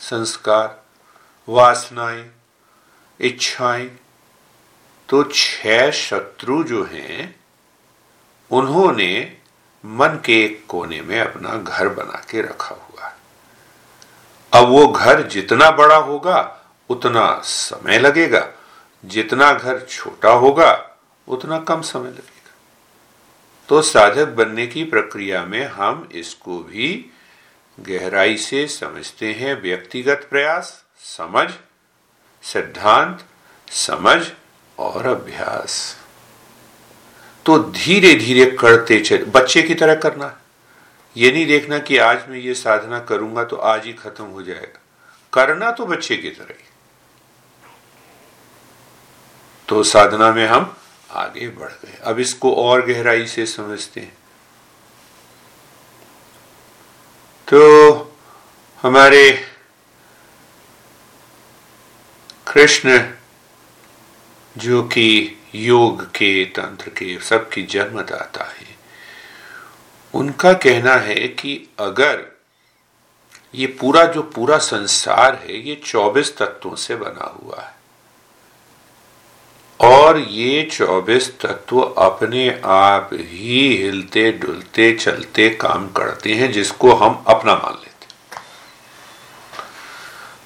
[0.00, 0.82] संस्कार,
[1.48, 2.30] वासनाएँ,
[3.20, 4.00] इच्छाएँ
[5.08, 7.40] तो छह शत्रु जो हैं,
[8.50, 9.38] उन्होंने
[9.84, 13.16] मन के एक कोने में अपना घर बना के रखा हुआ है।
[14.52, 18.52] अब वो घर जितना बड़ा होगा, उतना समय लगेगा।
[19.04, 22.52] जितना घर छोटा होगा, उतना कम समय लगेगा।
[23.68, 27.10] तो साधक बनने की प्रक्रिया में हम इसको भी
[27.80, 31.50] गहराई से समझते हैं व्यक्तिगत प्रयास, समझ,
[32.42, 33.24] सिद्धांत,
[33.70, 34.26] समझ
[34.78, 35.96] और अभ्यास।
[37.46, 40.40] तो धीरे धीरे करते चले, बच्चे की तरह करना।
[41.16, 44.80] ये नहीं देखना कि आज मैं ये साधना करूँगा तो आज ही खत्म हो जाएगा।
[45.32, 46.64] करना तो बच्चे की तरह ही।
[49.68, 50.76] तो साधना में हम
[51.10, 54.16] आगे बढ़ गए। अब इसको और गहराई से समझते हैं।
[57.50, 58.16] तो
[58.82, 59.46] हमारे
[62.46, 63.12] कृष्ण
[64.58, 68.76] जो कि योग के, तंत्र के, सबकी जन्मदाता है,
[70.14, 72.38] उनका कहना है कि अगर
[73.54, 77.79] ये पूरा जो पूरा संसार है, ये 24 तत्वों से बना हुआ है।
[79.80, 87.24] और ये 24 तत्व अपने आप ही हिलते डुलते चलते काम करते हैं, जिसको हम
[87.28, 87.88] अपना मान लेते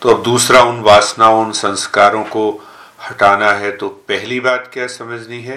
[0.02, 2.50] तो अब दूसरा उन वासनाओं, उन संस्कारों को
[3.02, 5.56] हटाना है तो पहली बात क्या समझनी है?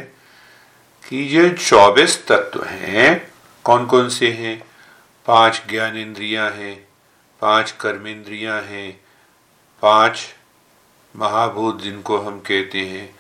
[1.03, 3.31] कि ये 24 तत्व हैं
[3.65, 4.61] कौन कौन से हैं?
[5.27, 6.75] पाँच ज्ञान इंद्रियाँ हैं,
[7.41, 8.99] पाँच कर्मेंद्रियाँ हैं,
[9.81, 10.25] पाँच
[11.15, 13.16] महाभूत जिनको हम कहते हैं।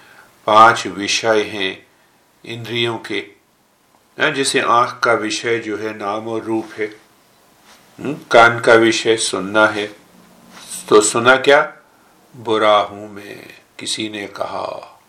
[0.47, 1.87] पाँच विषय हैं
[2.45, 3.21] इंद्रियों के।
[4.19, 6.85] जैसे आँख का विषय जो है नाम और रूप है।
[7.99, 9.87] हम्म, कान का विषय सुनना है।
[10.89, 11.73] तो सुना क्या?
[12.35, 13.47] बुरा हूँ मैं
[13.79, 14.99] किसी ने कहा।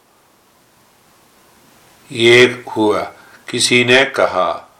[2.12, 3.02] ये हुआ
[3.48, 4.70] किसी ने कहा।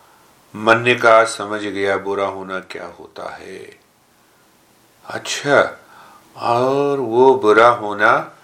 [0.55, 3.81] मन ने कहा समझ गया बुरा होना क्या होता है।
[5.05, 5.81] अच्छा
[6.37, 8.38] और वो बुरा होना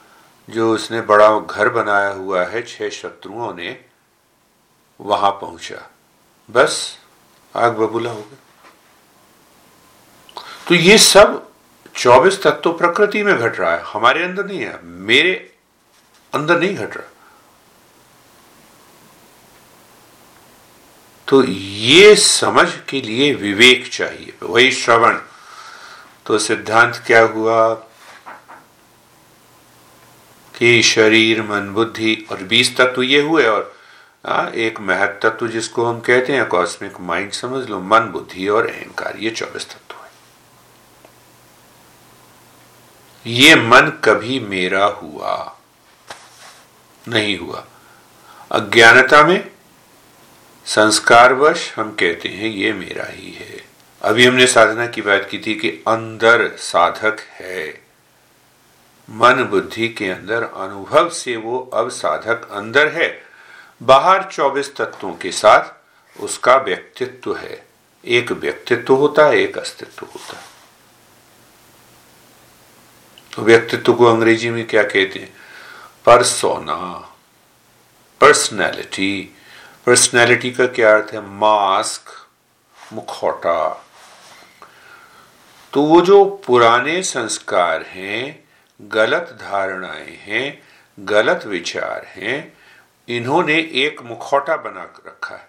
[0.50, 3.84] जो उसने बड़ा घर बनाया हुआ है, छह शत्रुओं ने,
[5.00, 5.90] वहाँ पहुँचा।
[6.50, 6.98] बस,
[7.56, 8.38] आग बबूला हो गया
[10.68, 11.50] तो ये सब
[11.96, 15.54] 24 तत्व प्रकृति में घट रहा है। हमारे अंदर नहीं है। मेरे
[16.34, 17.10] अंदर नहीं घट रहा।
[21.28, 25.18] तो ये समझ के लिए विवेक चाहिए। वही श्रवण।
[26.26, 27.74] तो सिद्धांत क्या हुआ?
[30.58, 33.74] कि शरीर मन बुद्धि और बीस तत्व ये हुए और
[34.26, 38.66] आ, एक महत तत्व जिसको हम कहते हैं कॉस्मिक माइंड समझ लो मन बुद्धि और
[38.66, 40.10] अहंकार ये चौबीस तत्व है।
[43.26, 45.56] ये मन कभी मेरा हुआ
[47.08, 47.66] नहीं हुआ।
[48.50, 49.50] अज्ञानता में
[50.66, 53.64] संस्कारवश हम कहते हैं ये मेरा ही है।
[54.02, 57.83] अभी हमने साधना की बात की थी कि अंदर साधक है।
[59.10, 63.22] मन बुद्धि के अंदर, अनुभव से वो अब साधक अंदर है।
[63.82, 65.84] बाहर 24 तत्वों के साथ
[66.20, 67.66] उसका व्यक्तित्व है।
[68.04, 70.44] एक व्यक्तित्व होता है, एक अस्तित्व होता है।
[73.36, 75.36] तो व्यक्तित्व को अंग्रेज़ी में क्या कहते हैं?
[76.04, 77.10] परसोना
[78.20, 79.36] पर्सनैलिटी
[79.86, 81.20] पर्सनैलिटी का क्या अर्थ है?
[81.20, 82.26] मास्क
[82.92, 83.86] मुखौटा।
[85.72, 88.43] तो वो जो पुराने संस्कार हैं
[88.82, 90.62] गलत धारणाएँ हैं,
[91.00, 92.58] गलत विचार हैं,
[93.08, 95.48] इन्होंने एक मुखौटा बना रखा है।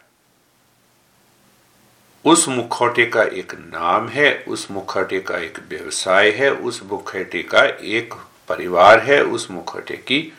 [2.26, 7.64] उस मुखौटे का एक नाम है, उस मुखौटे का एक व्यवसाय है, उस मुखौटे का
[7.66, 8.14] एक
[8.48, 10.34] परिवार है, उस मुखौटे की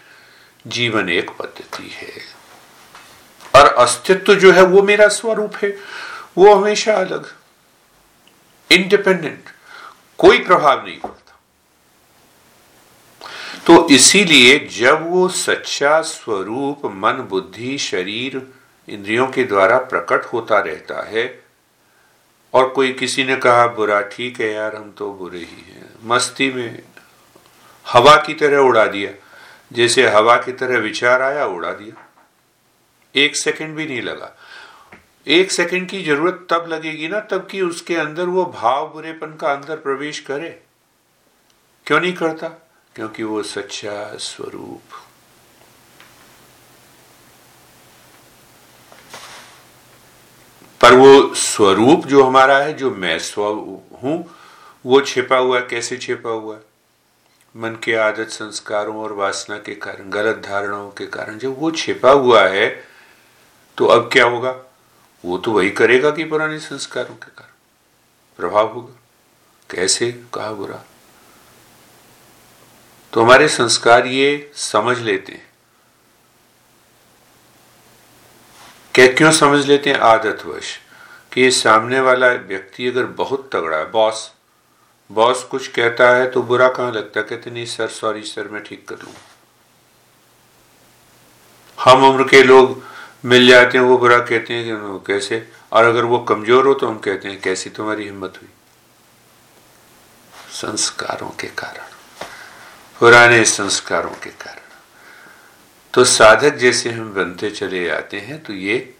[0.66, 2.12] जीवन एक पद्धति है।
[3.56, 5.76] और अस्तित्व जो है वो मेरा स्वरूप है,
[6.38, 7.34] वो हमेशा अलग
[8.70, 9.44] इंडिपेंडेंट
[10.18, 11.25] कोई प्रभाव नहीं पड़ता।
[13.66, 18.52] तो इसीलिए जब वो सच्चा स्वरूप, मन, बुद्धि, शरीर
[18.88, 21.44] इंद्रियों के द्वारा प्रकट होता रहता है,
[22.54, 26.52] और कोई किसी ने कहा, बुरा ठीक है यार, हम तो बुरे ही हैं। मस्ती
[26.52, 26.82] में
[27.86, 29.10] हवा की तरह उड़ा दिया।
[29.72, 32.10] जैसे हवा की तरह विचार आया, उड़ा दिया।
[33.14, 34.36] एक सेकंड भी नहीं लगा।
[35.26, 39.52] एक सेकंड की ज़रूरत तब लगेगी ना, तब कि उसके अंदर वो भाव बुरेपन का
[39.52, 40.62] अंदर प्रवेश करे।
[41.86, 42.65] क्यों नहीं करता?
[42.96, 44.82] क्योंकि वो सच्चा स्वरूप।
[50.80, 53.44] पर वो स्वरूप जो हमारा है, जो मैं स्व
[54.02, 54.30] हूँ,
[54.86, 56.54] वो छिपा हुआ है। कैसे छिपा हुआ?
[56.54, 56.62] है
[57.56, 62.10] मन के आदत संस्कारों और वासना के कारण, गलत धारणाओं के कारण। जब वो छिपा
[62.10, 62.84] हुआ है
[63.78, 64.50] तो अब क्या होगा?
[65.24, 67.54] वो तो वही करेगा कि पुराने संस्कारों के कारण।
[68.36, 69.00] प्रभाव होगा।
[69.70, 70.12] कैसे?
[70.34, 70.84] कहा बुरा?
[73.12, 75.46] तो हमारे संस्कार ये समझ लेते हैं।
[78.94, 79.98] क्या क्यों समझ लेते हैं?
[79.98, 80.80] आदतवश।
[81.32, 84.32] कि सामने वाला व्यक्ति अगर बहुत तगड़ा है, बॉस
[85.10, 87.26] बॉस कुछ कहता है तो बुरा कहाँ लगता है?
[87.26, 89.08] कहते, नहीं सर, सॉरी सर, मैं ठीक कर लू।
[91.78, 92.82] हम उम्र के लोग
[93.24, 95.48] मिल जाते हैं, वो बुरा कहते हैं कि कैसे?
[95.72, 98.48] और अगर वो कमज़ोर हो तो हम कहते हैं, कैसी तुम्हारी हिम्मत हुई?
[100.50, 101.95] संस्कारों के कारण।
[103.00, 104.60] पुराने संस्कारों के कारण।
[105.94, 108.94] तो साधक जैसे हम बनते चले जाते हैं तो ये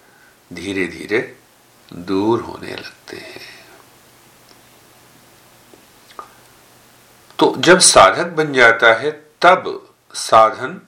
[0.52, 1.36] धीरे धीरे
[1.92, 3.54] दूर होने लगते हैं।
[7.38, 9.10] तो जब साधक बन जाता है,
[9.42, 10.80] तब साधन,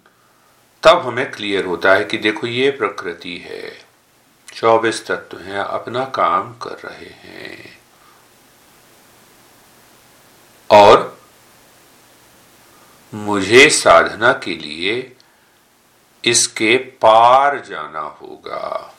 [0.82, 3.86] तब हमें क्लियर होता है कि देखो ये प्रकृति है,
[4.54, 7.78] चौबीस तत्व हैं, अपना काम कर रहे हैं।
[10.70, 11.17] और
[13.14, 15.16] मुझे साधना के लिए
[16.24, 18.94] इसके पार जाना होगा।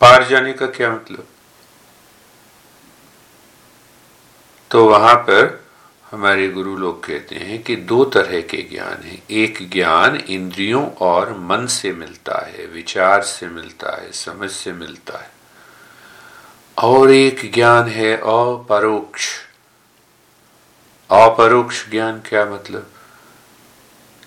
[0.00, 1.26] पार जाने का क्या मतलब?
[4.70, 5.64] तो वहाँ पर
[6.10, 11.38] हमारे गुरु लोग कहते हैं कि दो तरह के ज्ञान है। एक ज्ञान इंद्रियों और
[11.38, 15.30] मन से मिलता है, विचार से मिलता है, समझ से मिलता है।
[16.78, 19.43] और एक ज्ञान है अपरोक्ष।
[21.14, 22.90] अपरोक्ष ज्ञान क्या मतलब?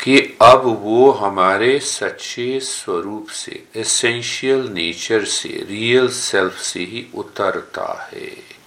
[0.04, 8.10] कि अब वो हमारे सच्चे स्वरूप से एसेंशियल नेचर से रियल सेल्फ से ही उतरता
[8.14, 8.58] है।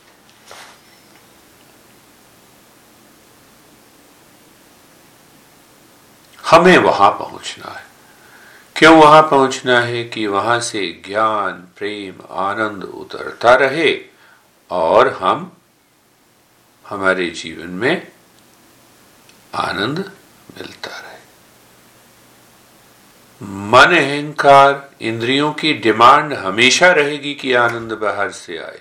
[6.50, 7.84] हमें वहाँ पहुँचना है।
[8.76, 10.04] क्यों वहाँ पहुँचना है?
[10.04, 14.04] कि वहाँ से ज्ञान, प्रेम, आनंद उतरता रहे
[14.70, 15.56] और हम
[16.90, 18.12] हमारे जीवन में
[19.54, 19.98] आनंद
[20.56, 21.20] मिलता रहे।
[23.42, 28.80] मन अहंकार इंद्रियों की डिमांड हमेशा रहेगी कि आनंद बाहर से आए।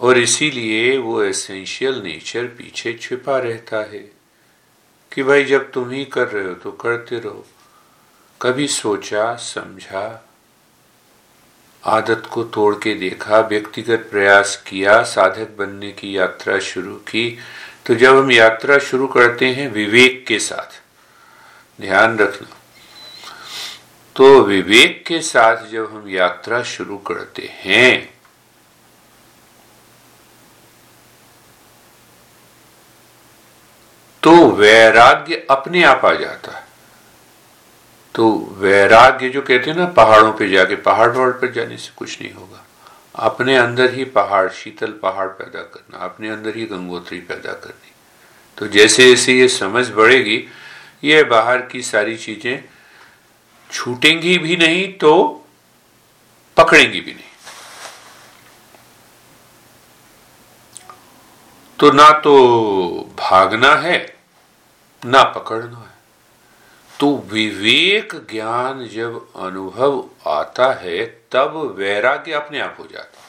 [0.00, 4.12] और इसीलिए वो एसेंशियल नेचर पीछे छिपा रहता है
[5.12, 7.46] कि भाई जब तुम ही कर रहे हो तो करते रहो।
[8.42, 10.29] कभी सोचा, समझा
[11.84, 17.38] आदत को तोड़ के देखा, व्यक्तिगत प्रयास किया, साधक बनने की यात्रा शुरू की।
[17.86, 20.80] तो जब हम यात्रा शुरू करते हैं विवेक के साथ,
[21.80, 22.56] ध्यान रखना।
[24.16, 28.14] तो विवेक के साथ जब हम यात्रा शुरू करते हैं
[34.22, 36.64] तो वैराग्य अपने आप आ जाता है।
[38.20, 42.22] तो वैराग्य जो कहते हैं ना, पहाड़ों पे जाके, पहाड़ पहाड़ पर जाने से कुछ
[42.22, 42.64] नहीं होगा।
[43.14, 47.92] अपने अंदर ही पहाड़, शीतल पहाड़ पैदा करना, अपने अंदर ही गंगोत्री पैदा करनी।
[48.58, 50.48] तो जैसे जैसे ये समझ बढ़ेगी,
[51.04, 52.64] ये बाहर की सारी चीज़ें
[53.70, 55.44] छूटेंगी भी नहीं तो
[56.56, 57.30] पकड़ेंगी भी नहीं।
[61.78, 62.36] तो ना तो
[63.18, 64.16] भागना है,
[65.04, 65.89] ना पकड़ना है।
[67.00, 73.28] तो विवेक ज्ञान जब अनुभव आता है, तब वैराग्य अपने आप हो जाता है।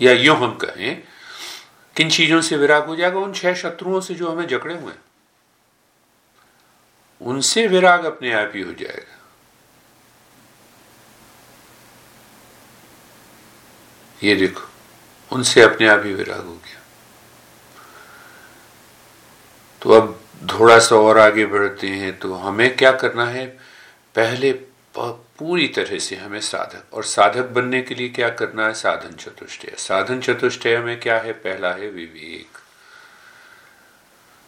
[0.00, 1.02] या यूँ हम कहें,
[1.96, 3.18] किन चीज़ों से विराग हो जाएगा?
[3.18, 4.92] उन छह शत्रुओं से जो हमें जकड़े हुए
[7.20, 9.18] उनसे विराग अपने आप ही हो जाएगा।
[14.22, 14.68] ये देखो,
[15.32, 16.82] उनसे अपने आप ही विराग हो गया।
[19.82, 23.46] तो अब थोड़ा सा और आगे बढ़ते हैं तो हमें क्या करना है?
[24.14, 24.52] पहले
[24.96, 28.74] पूरी तरह से हमें साधक, और साधक बनने के लिए क्या करना है?
[28.74, 31.32] साधन चतुष्टय। साधन चतुष्टय में क्या है?
[31.32, 32.58] पहला है विवेक।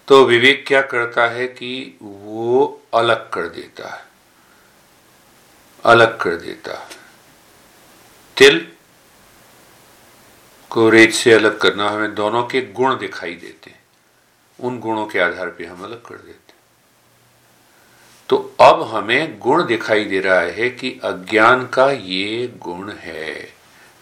[0.08, 4.04] तो विवेक क्या करता है कि वो अलग कर देता है।
[5.84, 6.96] अलग कर देता है।
[8.36, 8.68] तिल
[10.70, 13.83] को रेत से अलग करना, हमें दोनों के गुण दिखाई देते हैं।
[14.64, 16.52] उन गुणों के आधार पे हम अलग कर देते
[18.28, 23.52] तो अब हमें गुण दिखाई दे रहा है कि अज्ञान का ये गुण है,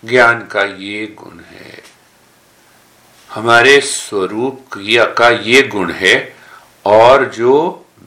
[0.02, 1.82] ज्ञान का ये गुण है।
[3.30, 4.66] हमारे स्वरूप
[5.18, 6.14] का ये गुण है
[6.84, 7.54] और जो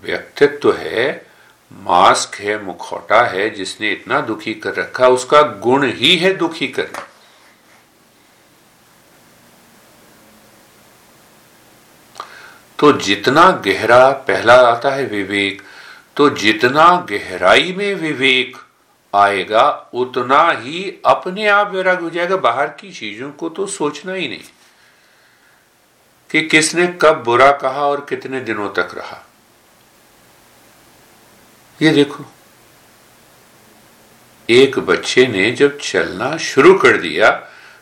[0.03, 1.25] व्यक्तित्व है,
[1.71, 7.07] मास्क है, मुखौटा है, जिसने इतना दुखी कर रखा, उसका गुण ही है दुखी करना।
[12.79, 15.61] तो जितना गहरा पहला आता है विवेक
[16.17, 18.57] तो जितना गहराई में विवेक
[19.13, 24.27] आएगा, उतना ही अपने आप वैराग हो जाएगा। बाहर की चीज़ों को तो सोचना ही
[24.27, 24.43] नहीं
[26.29, 29.23] कि किसने कब बुरा कहा और कितने दिनों तक रहा।
[31.79, 32.25] ये देखो,
[34.49, 37.31] एक बच्चे ने जब चलना शुरू कर दिया,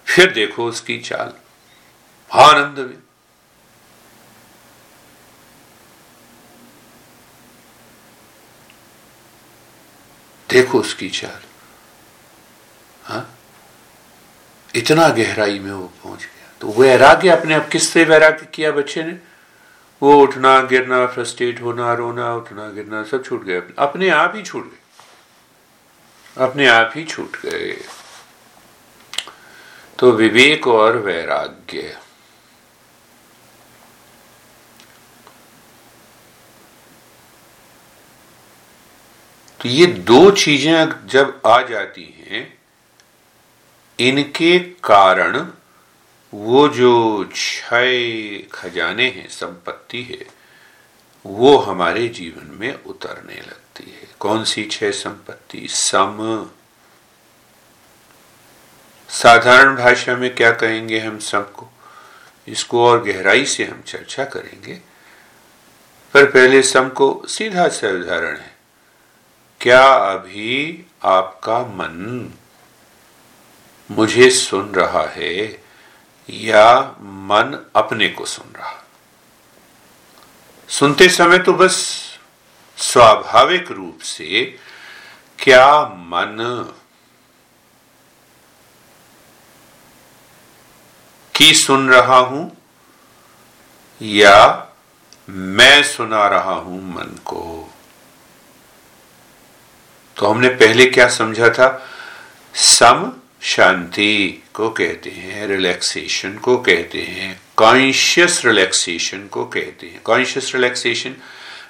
[0.07, 1.33] फिर देखो उसकी चाल।
[2.31, 2.97] आनंद में
[10.53, 11.41] देखो उसकी चाल।
[13.03, 13.25] हा?
[14.75, 19.19] इतना गहराई में वो पहुँच गया। तो वैराग्य अपने आप किससे वैराग्य किया बच्चे ने?
[20.03, 24.71] वो उठना, गिरना फ्रस्ट्रेट होना, रोना, उठना, गिरना, सब छूट गए अपने आप ही छूट
[24.71, 24.79] गए।
[26.43, 27.85] अपने आप ही छूट गए।
[29.99, 32.02] तो विवेक और वैराग्य।
[39.63, 42.57] तो ये दो चीज़ें जब आ जाती हैं,
[43.99, 45.47] इनके कारण
[46.33, 50.25] वो जो छय खजाने हैं, संपत्ति है,
[51.25, 55.67] वो हमारे जीवन में उतरने लगती है। कौन सी छह संपत्ति?
[55.69, 56.49] सम।
[59.09, 61.69] साधारण भाषा में क्या कहेंगे हम सबको?
[62.47, 64.81] इसको और गहराई से हम चर्चा करेंगे।
[66.13, 68.52] पर पहले सम को सीधा सा उदाहरण है।
[69.63, 72.29] क्या अभी आपका मन
[73.91, 75.47] मुझे सुन रहा है
[76.29, 78.83] या मन अपने को सुन रहा?
[80.67, 82.01] सुनते समय तो बस
[82.77, 84.57] स्वाभाविक रूप से
[85.39, 86.69] क्या मन
[91.35, 92.57] की सुन रहा हूँ
[94.01, 94.67] या
[95.29, 97.72] मैं सुना रहा हूँ मन को?
[100.17, 101.89] तो हमने पहले क्या समझा था?
[102.53, 103.11] सम
[103.41, 111.15] शांति को कहते हैं रिलैक्सेशन को कहते हैं कॉन्शियस रिलैक्सेशन को कहते हैं। कॉन्शियस रिलैक्सेशन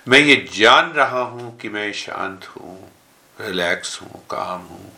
[0.07, 2.91] मैं ये जान रहा हूँ कि मैं शांत हूँ
[3.41, 4.91] रिलैक्स हूँ काम हूँ।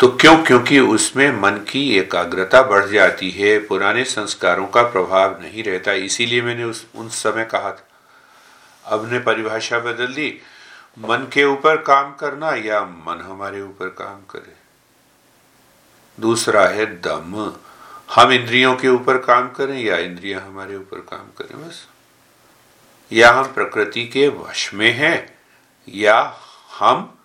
[0.00, 0.36] तो क्यों?
[0.36, 6.42] क्योंकि उसमें मन की एकाग्रता बढ़ जाती है, पुराने संस्कारों का प्रभाव नहीं रहता, इसीलिए
[6.42, 7.88] मैंने उस, उन समय कहा था।
[8.84, 10.40] अब ने परिभाषा बदल दी
[10.98, 14.56] मन के ऊपर काम करना या मन हमारे ऊपर काम करे।
[16.20, 17.56] दूसरा है दम।
[18.14, 21.86] हम इंद्रियों के ऊपर काम करें या इंद्रियाँ हमारे ऊपर काम करें, बस।
[23.12, 25.38] या हम प्रकृति के वश में हैं,
[25.88, 26.40] या
[26.78, 27.18] हम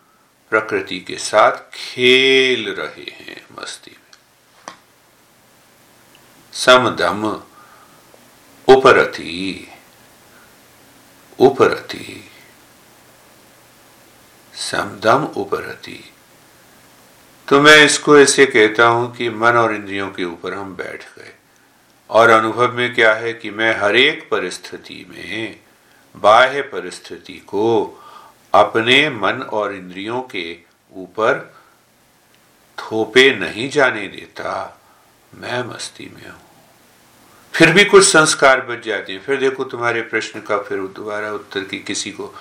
[0.49, 4.75] प्रकृति के साथ खेल रहे हैं मस्ती में।
[6.53, 7.41] समदम,
[8.67, 9.67] उपरति
[11.39, 12.31] उपरति।
[14.55, 16.11] समदम उपरति।
[17.47, 21.33] तो मैं इसको ऐसे कहता हूँ कि मन और इंद्रियों के ऊपर हम बैठ गए।
[22.09, 25.59] और अनुभव में क्या है कि मैं हर एक परिस्थिति में,
[26.15, 28.01] बाह्य परिस्थिति को
[28.53, 30.57] अपने मन और इंद्रियों के
[30.95, 31.55] ऊपर
[32.77, 34.81] थोपे नहीं जाने देता,
[35.35, 36.41] मैं मस्ती में हूँ।
[37.53, 41.63] फिर भी कुछ संस्कार बच जाते हैं। फिर देखो तुम्हारे प्रश्न का फिर दोबारा उत्तर
[41.63, 42.35] की किसी को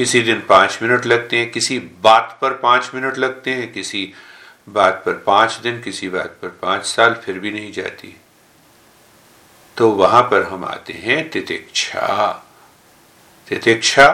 [0.00, 4.12] किसी दिन पाँच मिनट लगते हैं, किसी बात पर पाँच मिनट लगते हैं, किसी
[4.68, 8.16] बात पर पाँच दिन, किसी बात पर पाँच साल, फिर भी नहीं जाती।
[9.76, 12.46] तो वहाँ पर हम आते हैं तितिक्षा।
[13.48, 14.08] तितिक्षा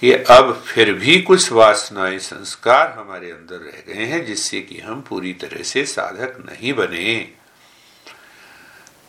[0.00, 5.00] कि अब फिर भी कुछ वासनाएँ संस्कार हमारे अंदर रह गए हैं, जिससे कि हम
[5.00, 7.32] पूरी तरह से साधक नहीं बने।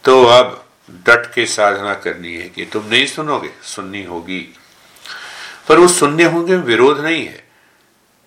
[0.04, 4.56] तो अब डट के साधना करनी है कि तुम नहीं सुनोगे, सुननी होगी।
[5.68, 7.44] पर वो सुनने होंगे, विरोध नहीं है।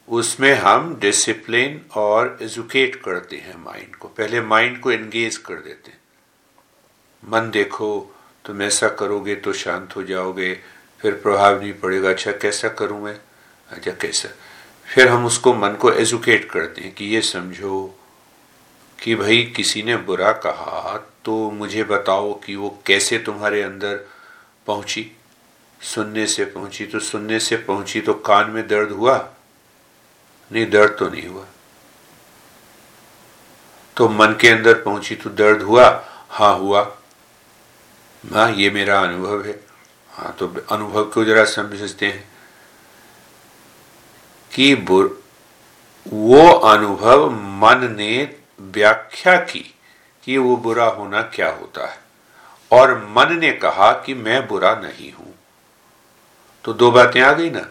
[0.09, 5.91] उसमें हम डिसिप्लिन और एजुकेट करते हैं माइंड को। पहले माइंड को एंगेज कर देते
[5.91, 5.99] हैं।
[7.25, 10.55] मन देखो, तुम ऐसा करोगे तो शांत हो जाओगे,
[11.01, 13.21] फिर प्रभाव नहीं पड़ेगा। अच्छा कैसा करूँ मैं?
[13.71, 14.29] अच्छा कैसा?
[14.87, 17.99] फिर हम उसको, मन को एजुकेट करते हैं कि ये समझो
[19.03, 24.01] कि भाई, किसी ने बुरा कहा तो मुझे बताओ कि वो कैसे तुम्हारे अंदर
[24.67, 25.16] पहुँची।
[25.81, 29.17] सुनने से पहुँची तो सुनने से पहुँची तो कान में दर्द हुआ?
[30.51, 31.45] नहीं, दर्द तो नहीं हुआ।
[33.97, 35.89] तो मन के अंदर पहुँची तो दर्द हुआ?
[36.29, 36.83] हाँ हुआ।
[38.25, 39.61] हाँ ये मेरा अनुभव है।
[40.11, 42.29] हाँ तो अनुभव को जरा समझते हैं
[44.51, 44.75] कि
[46.07, 49.65] वो अनुभव मन ने व्याख्या की
[50.25, 51.99] कि वो बुरा होना क्या होता है?
[52.71, 55.26] और मन ने कहा कि मैं बुरा नहीं हूँ।
[56.67, 57.67] तो दो बातें आ गई ना।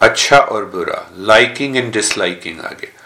[0.00, 3.02] अच्छा और बुरा लाइकिंग एंड डिसलाइकिंग आ गया।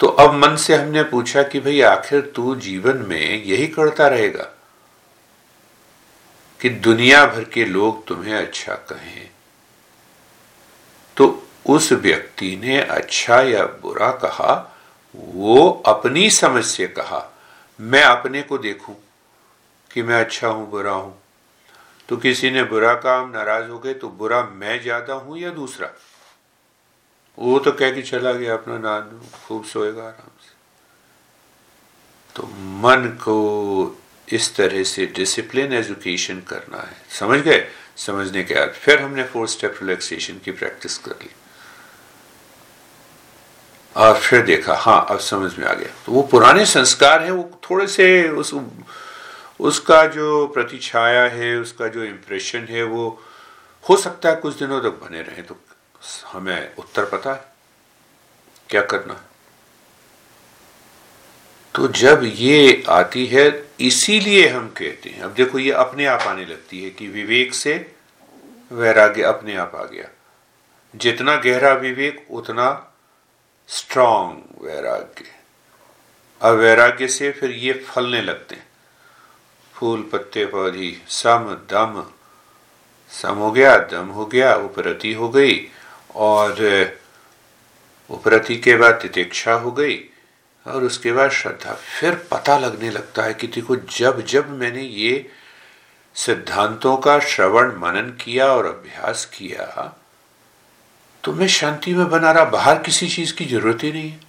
[0.00, 4.44] तो अब मन से हमने पूछा कि भाई आखिर तू जीवन में यही करता रहेगा
[6.60, 9.28] कि दुनिया भर के लोग तुम्हें अच्छा कहें।
[11.16, 11.26] तो
[11.66, 14.76] उस व्यक्ति ने अच्छा या बुरा कहा,
[15.14, 17.24] वो अपनी समझ से कहा,
[17.80, 18.96] मैं अपने को देखूँ
[19.90, 21.16] कि मैं अच्छा हूँ, बुरा हूँ।
[22.08, 25.90] तो किसी ने बुरा काम नाराज़ हो गए तो बुरा मैं ज़्यादा हूँ या दूसरा?
[27.38, 30.56] वो तो कह के चला गया अपना नान, खूब सोएगा आराम से।
[32.36, 32.46] तो
[32.82, 37.66] मन को इस तरह से डिसिप्लिन एजुकेशन करना है। समझ गए?
[37.96, 41.30] समझने के बाद फिर हमने फोर स्टेप रिलैक्सेशन की प्रैक्टिस कर ली।
[43.96, 47.60] और फिर देखा हाँ अब समझ में आ गया। तो वो पुराने संस्कार है, वो
[47.70, 48.52] थोड़े से उस
[49.60, 53.22] उसका जो प्रतिछाया है, उसका जो इम्प्रेशन है, वो
[53.88, 55.56] हो सकता है कुछ दिनों तक बने रहे तो
[56.26, 57.44] हमें उत्तर पता है।
[58.70, 59.24] क्या करना
[61.74, 66.44] तो जब ये आती है, इसीलिए हम कहते हैं। अब देखो, ये अपने आप आने
[66.44, 67.94] लगती है कि विवेक से
[68.72, 70.08] वैराग्य अपने आप आ गया।
[70.96, 72.94] जितना गहरा विवेक, उतना
[73.68, 75.24] स्ट्रांग वैराग्य।
[76.42, 78.67] अब वैराग्य से फिर ये फलने लगते हैं।
[79.78, 82.04] फूल पत्ते पौधी सम दम।
[83.12, 85.60] सम हो गया, दम हो गया, उपरति हो गई
[86.14, 86.52] और
[88.10, 89.98] उपरति के बाद तितिक्षा हो गई
[90.66, 95.30] और उसके बाद श्रद्धा। फिर पता लगने लगता है कि देखो, जब जब मैंने ये
[96.16, 99.94] सिद्धांतों का श्रवण, मनन किया और अभ्यास किया
[101.24, 104.20] तो मैं शांति में बना रहा, बाहर किसी चीज़ की ज़रूरत ही नहीं है।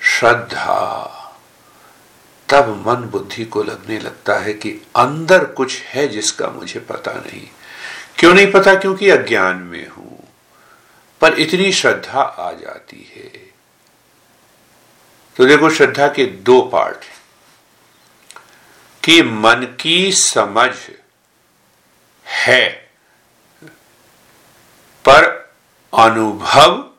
[0.00, 1.17] श्रद्धा।
[2.50, 7.48] तब मन बुद्धि को लगने लगता है कि अंदर कुछ है जिसका मुझे पता नहीं।
[8.18, 8.74] क्यों नहीं पता?
[8.74, 10.28] क्योंकि अज्ञान में हूँ।
[11.20, 13.48] पर इतनी श्रद्धा आ जाती है।
[15.36, 16.98] तो देखो, श्रद्धा के दो पार्ट
[19.04, 20.70] कि मन की समझ
[22.26, 22.90] है,
[25.08, 25.52] पर
[25.98, 26.90] अनुभव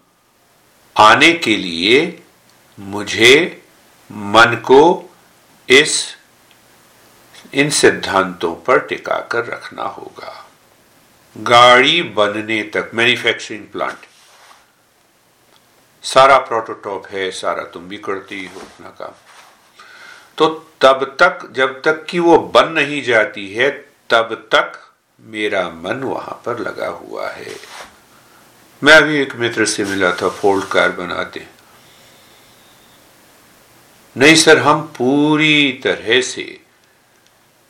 [0.98, 2.24] आने के लिए
[2.80, 3.64] मुझे
[4.12, 5.09] मन को
[5.70, 6.18] इस,
[7.54, 10.50] इन सिद्धांतों पर टिका कर रखना होगा।
[11.38, 13.98] गाड़ी बनने तक मैन्युफैक्चरिंग प्लांट
[16.04, 19.12] सारा प्रोटोटॉप है, सारा तुम भी करती हो अपना काम।
[20.38, 20.48] तो
[20.82, 23.70] तब तक, जब तक कि वो बन नहीं जाती है,
[24.10, 27.56] तब तक मेरा मन वहाँ पर लगा हुआ है।
[28.84, 31.59] मैं अभी एक मित्र से मिला था फोल्ड कार बनाते।
[34.16, 36.60] नहीं सर, हम पूरी तरह से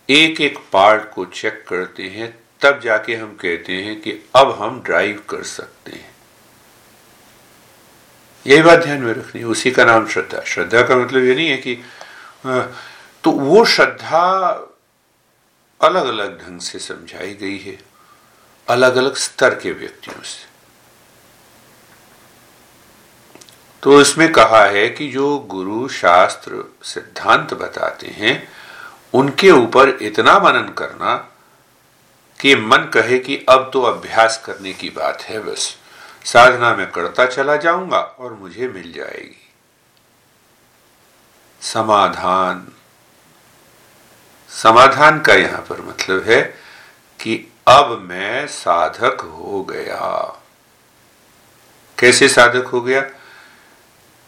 [0.10, 4.82] एक एक पार्ट को चेक करते हैं, तब जाके हम कहते हैं कि अब हम
[4.86, 6.12] ड्राइव कर सकते हैं।
[8.46, 11.50] यही बात ध्यान में रखनी है, उसी का नाम श्रद्धा। श्रद्धा का मतलब ये नहीं
[11.50, 11.76] है कि
[13.24, 14.28] तो वो श्रद्धा
[15.82, 17.78] अलग अलग ढंग से समझाई गई है
[18.68, 20.49] अलग अलग स्तर के व्यक्तियों से।
[23.84, 28.48] तो इसमें कहा है कि जो गुरु शास्त्र सिद्धांत बताते हैं,
[29.14, 31.16] उनके ऊपर इतना मनन करना
[32.40, 35.76] कि मन कहे कि अब तो अभ्यास करने की बात है बस,
[36.26, 39.36] साधना में करता चला जाऊँगा और मुझे मिल जाएगी।
[41.62, 42.68] समाधान।
[44.50, 46.42] समाधान का यहाँ पर मतलब है
[47.20, 47.36] कि
[47.68, 50.36] अब मैं साधक हो गया।
[51.98, 53.02] कैसे साधक हो गया?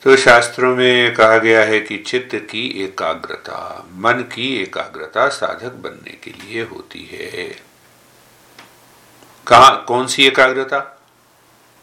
[0.04, 6.12] तो शास्त्रों में कहा गया है कि चित्त की एकाग्रता, मन की एकाग्रता साधक बनने
[6.12, 7.44] के लिए होती है।
[9.48, 11.02] कहा, कौन सी एकाग्रता?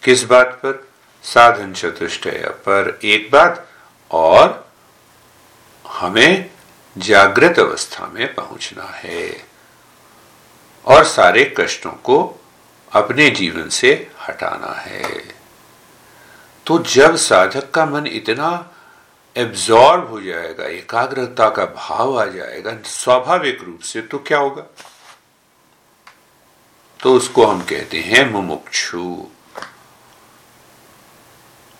[0.02, 0.88] किस बात पर?
[1.22, 3.68] साधन चतुष्टय पर एक बात
[4.10, 4.72] और
[5.86, 6.50] हमें
[6.98, 9.46] जागृत अवस्था में पहुँचना है
[10.86, 12.40] और सारे कष्टों को
[12.92, 15.37] अपने जीवन से हटाना है।
[16.68, 18.74] तो जब साधक का मन इतना
[19.36, 24.62] एब्जॉर्ब हो जाएगा, एकाग्रता का भाव आ जाएगा, स्वाभाविक रूप से तो क्या होगा?
[27.00, 29.26] तो उसको हम कहते हैं मुमुक्षु।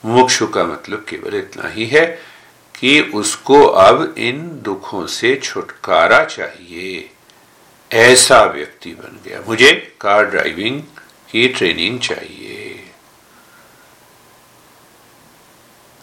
[0.04, 2.06] मुमुक्षु का मतलब केवल इतना ही है
[2.80, 7.10] कि उसको अब इन दुखों से छुटकारा चाहिए।
[7.92, 10.82] ऐसा व्यक्ति बन गया। मुझे कार ड्राइविंग
[11.30, 12.37] की ट्रेनिंग चाहिए।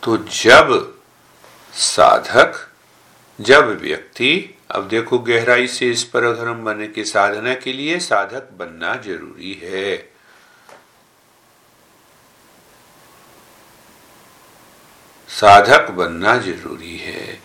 [0.05, 0.95] तो जब
[1.73, 2.69] साधक,
[3.41, 8.49] जब व्यक्ति, अब देखो गहराई से इस पर हम बनने की साधना के लिए साधक
[8.53, 10.11] बनना ज़रूरी है।
[15.29, 17.41] साधक बनना ज़रूरी है।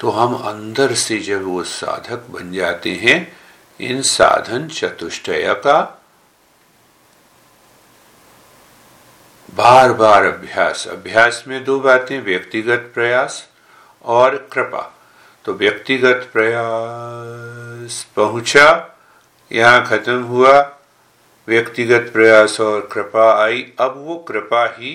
[0.00, 3.36] तो हम अंदर से जब वो साधक बन जाते हैं,
[3.80, 6.03] इन साधन चतुष्टय का
[9.54, 13.36] बार बार अभ्यास। अभ्यास में दो बातें, व्यक्तिगत प्रयास
[14.04, 14.80] और कृपा।
[15.44, 18.68] तो व्यक्तिगत प्रयास पहुँचा,
[19.50, 20.60] यहाँ खत्म हुआ।
[21.48, 24.92] व्यक्तिगत प्रयास और कृपा आई, अब वो कृपा ही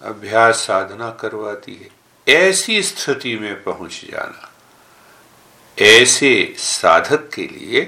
[0.00, 1.90] अभ्यास साधना करवाती है।
[2.26, 4.50] ऐसी स्थिति में पहुँच जाना,
[5.78, 7.84] ऐसे साधक के लिए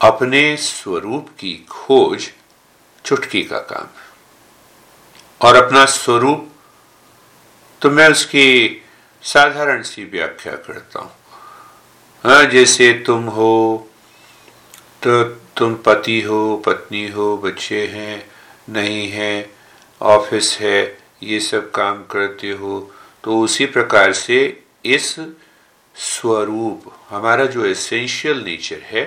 [0.00, 2.30] अपने स्वरूप की खोज
[3.06, 4.04] चुटकी का काम। है
[5.40, 6.48] और अपना स्वरूप
[7.82, 8.82] तो मैं उसकी
[9.22, 11.12] साधारण सी व्याख्या करता हूँ।
[12.24, 13.88] हाँ जैसे तुम हो
[15.02, 15.22] तो
[15.56, 18.28] तुम पति हो, पत्नी हो, बच्चे हैं,
[18.68, 19.50] नहीं है,
[20.00, 22.80] ऑफ़िस है, ये सब काम करते हो
[23.24, 24.38] तो उसी प्रकार से
[24.84, 25.14] इस
[25.96, 29.04] स्वरूप, हमारा जो एसेंशियल नेचर है,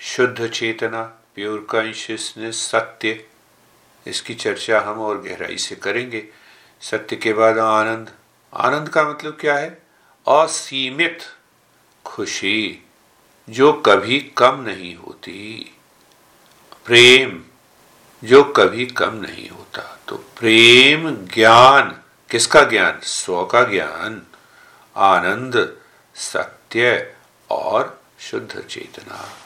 [0.00, 1.02] शुद्ध चेतना
[1.34, 3.24] प्योर कॉन्शियसनेस सत्य,
[4.06, 6.28] इसकी चर्चा हम और गहराई से करेंगे।
[6.80, 8.10] सत्य के बाद आनंद।
[8.54, 9.82] आनंद का मतलब क्या है?
[10.28, 11.18] असीमित
[12.04, 12.82] खुशी,
[13.50, 15.76] जो कभी कम नहीं होती।
[16.86, 17.42] प्रेम,
[18.24, 23.00] जो कभी कम नहीं होता। तो प्रेम ज्ञान, किसका ज्ञान?
[23.02, 24.22] स्व का ज्ञान।
[24.96, 25.76] आनंद,
[26.14, 27.14] सत्य
[27.50, 29.41] और शुद्ध चेतना।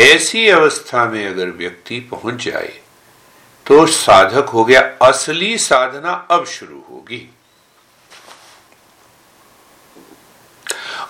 [0.00, 2.80] ऐसी अवस्था में अगर व्यक्ति पहुँच जाए
[3.66, 7.30] तो साधक हो गया, असली साधना अब शुरू होगी।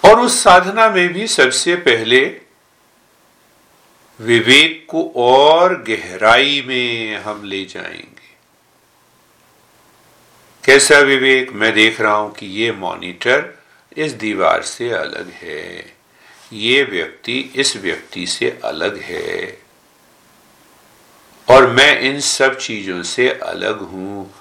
[0.04, 2.40] और उस साधना में भी सबसे पहले
[4.20, 8.30] विवेक को और गहराई में हम ले जाएँगे।
[10.64, 11.52] कैसा विवेक?
[11.52, 13.58] मैं देख रहा हूँ कि ये मॉनिटर
[13.96, 16.01] इस दीवार से अलग है।
[16.52, 19.62] ये व्यक्ति इस व्यक्ति से अलग है।
[21.48, 24.34] और मैं इन सब चीज़ों से अलग हूँ।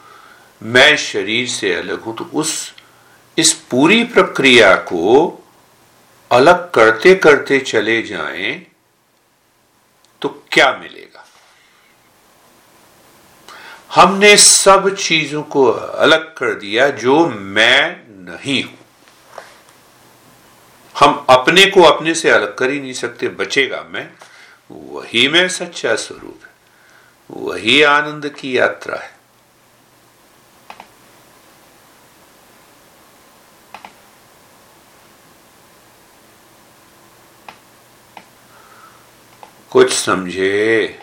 [0.64, 2.74] मैं शरीर से अलग हूँ। तो उस,
[3.38, 5.38] इस पूरी प्रक्रिया को
[6.32, 8.68] अलग करते करते चले जाएँ
[10.22, 11.28] तो क्या मिलेगा?
[13.95, 18.80] हमने सब चीज़ों को अलग कर दिया जो मैं नहीं हूँ।
[21.04, 24.10] हम अपने को अपने से अलग कर ही नहीं सकते, बचेगा मैं।
[24.72, 26.52] वही मैं सच्चा स्वरूप है।
[27.32, 29.22] वही आनंद की यात्रा है।
[39.70, 40.99] कुछ समझे।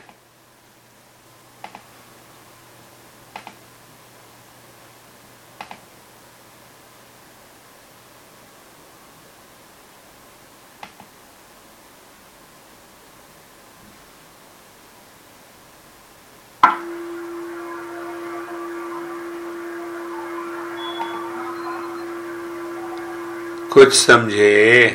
[23.78, 24.86] कुछ समझे।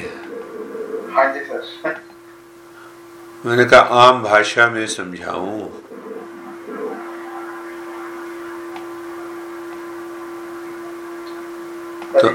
[1.12, 2.02] हाँ जी सर।
[3.46, 5.62] मैंने कहा आम भाषा में समझाऊं।
[12.14, 12.30] तो,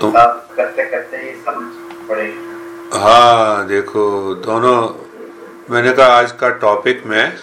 [0.00, 0.12] तो
[0.56, 1.72] करते करते ही समझ
[2.08, 4.76] पड़ेगी हाँ देखो दोनों
[5.70, 7.38] मैंने कहा आज का टॉपिक में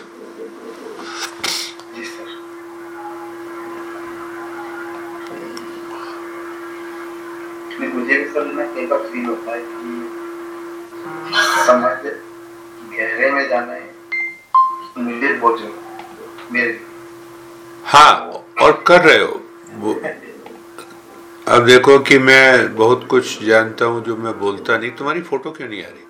[9.49, 10.07] समय की
[11.65, 12.13] समझ?
[12.97, 13.95] गहरे में जाना है।
[14.97, 15.59] मुझे बोझ।
[16.51, 16.81] मेरे।
[17.83, 19.41] हाँ और कर रहे हो।
[21.47, 25.69] अब देखो कि मैं बहुत कुछ जानता हूँ जो मैं बोलता नहीं। तुम्हारी फ़ोटो क्यों
[25.69, 26.05] नहीं आ रही?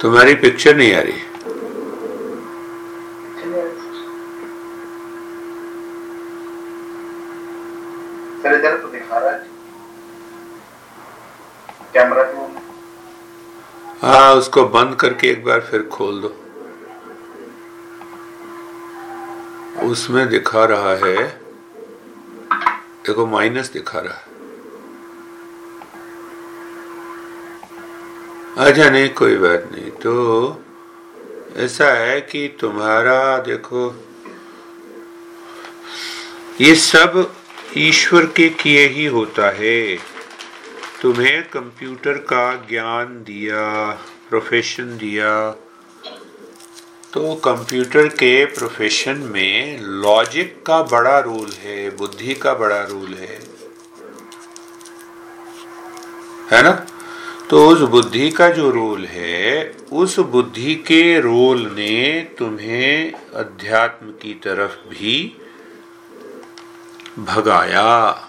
[0.00, 1.33] तुम्हारी पिक्चर नहीं आ रही।
[14.04, 16.28] हाँ उसको बंद करके एक बार फिर खोल दो।
[19.86, 21.22] उसमें दिखा रहा है,
[23.06, 24.32] देखो, माइनस दिखा रहा है।
[28.58, 30.12] अच्छा नहीं, कोई बात नहीं। तो
[31.56, 33.88] ऐसा है कि तुम्हारा, देखो,
[36.60, 37.32] ये सब
[37.76, 40.13] ईश्वर के किए ही होता है।
[41.04, 43.92] तुम्हें कंप्यूटर का ज्ञान दिया
[44.30, 45.50] प्रोफेशन दिया।
[47.12, 53.40] तो कंप्यूटर के प्रोफेशन में लॉजिक का बड़ा रोल है, बुद्धि का बड़ा रोल है।
[56.50, 56.86] है ना?
[57.50, 64.34] तो उस बुद्धि का जो रोल है, उस बुद्धि के रोल ने तुम्हें अध्यात्म की
[64.34, 65.36] तरफ़ भी
[67.18, 68.28] भगाया।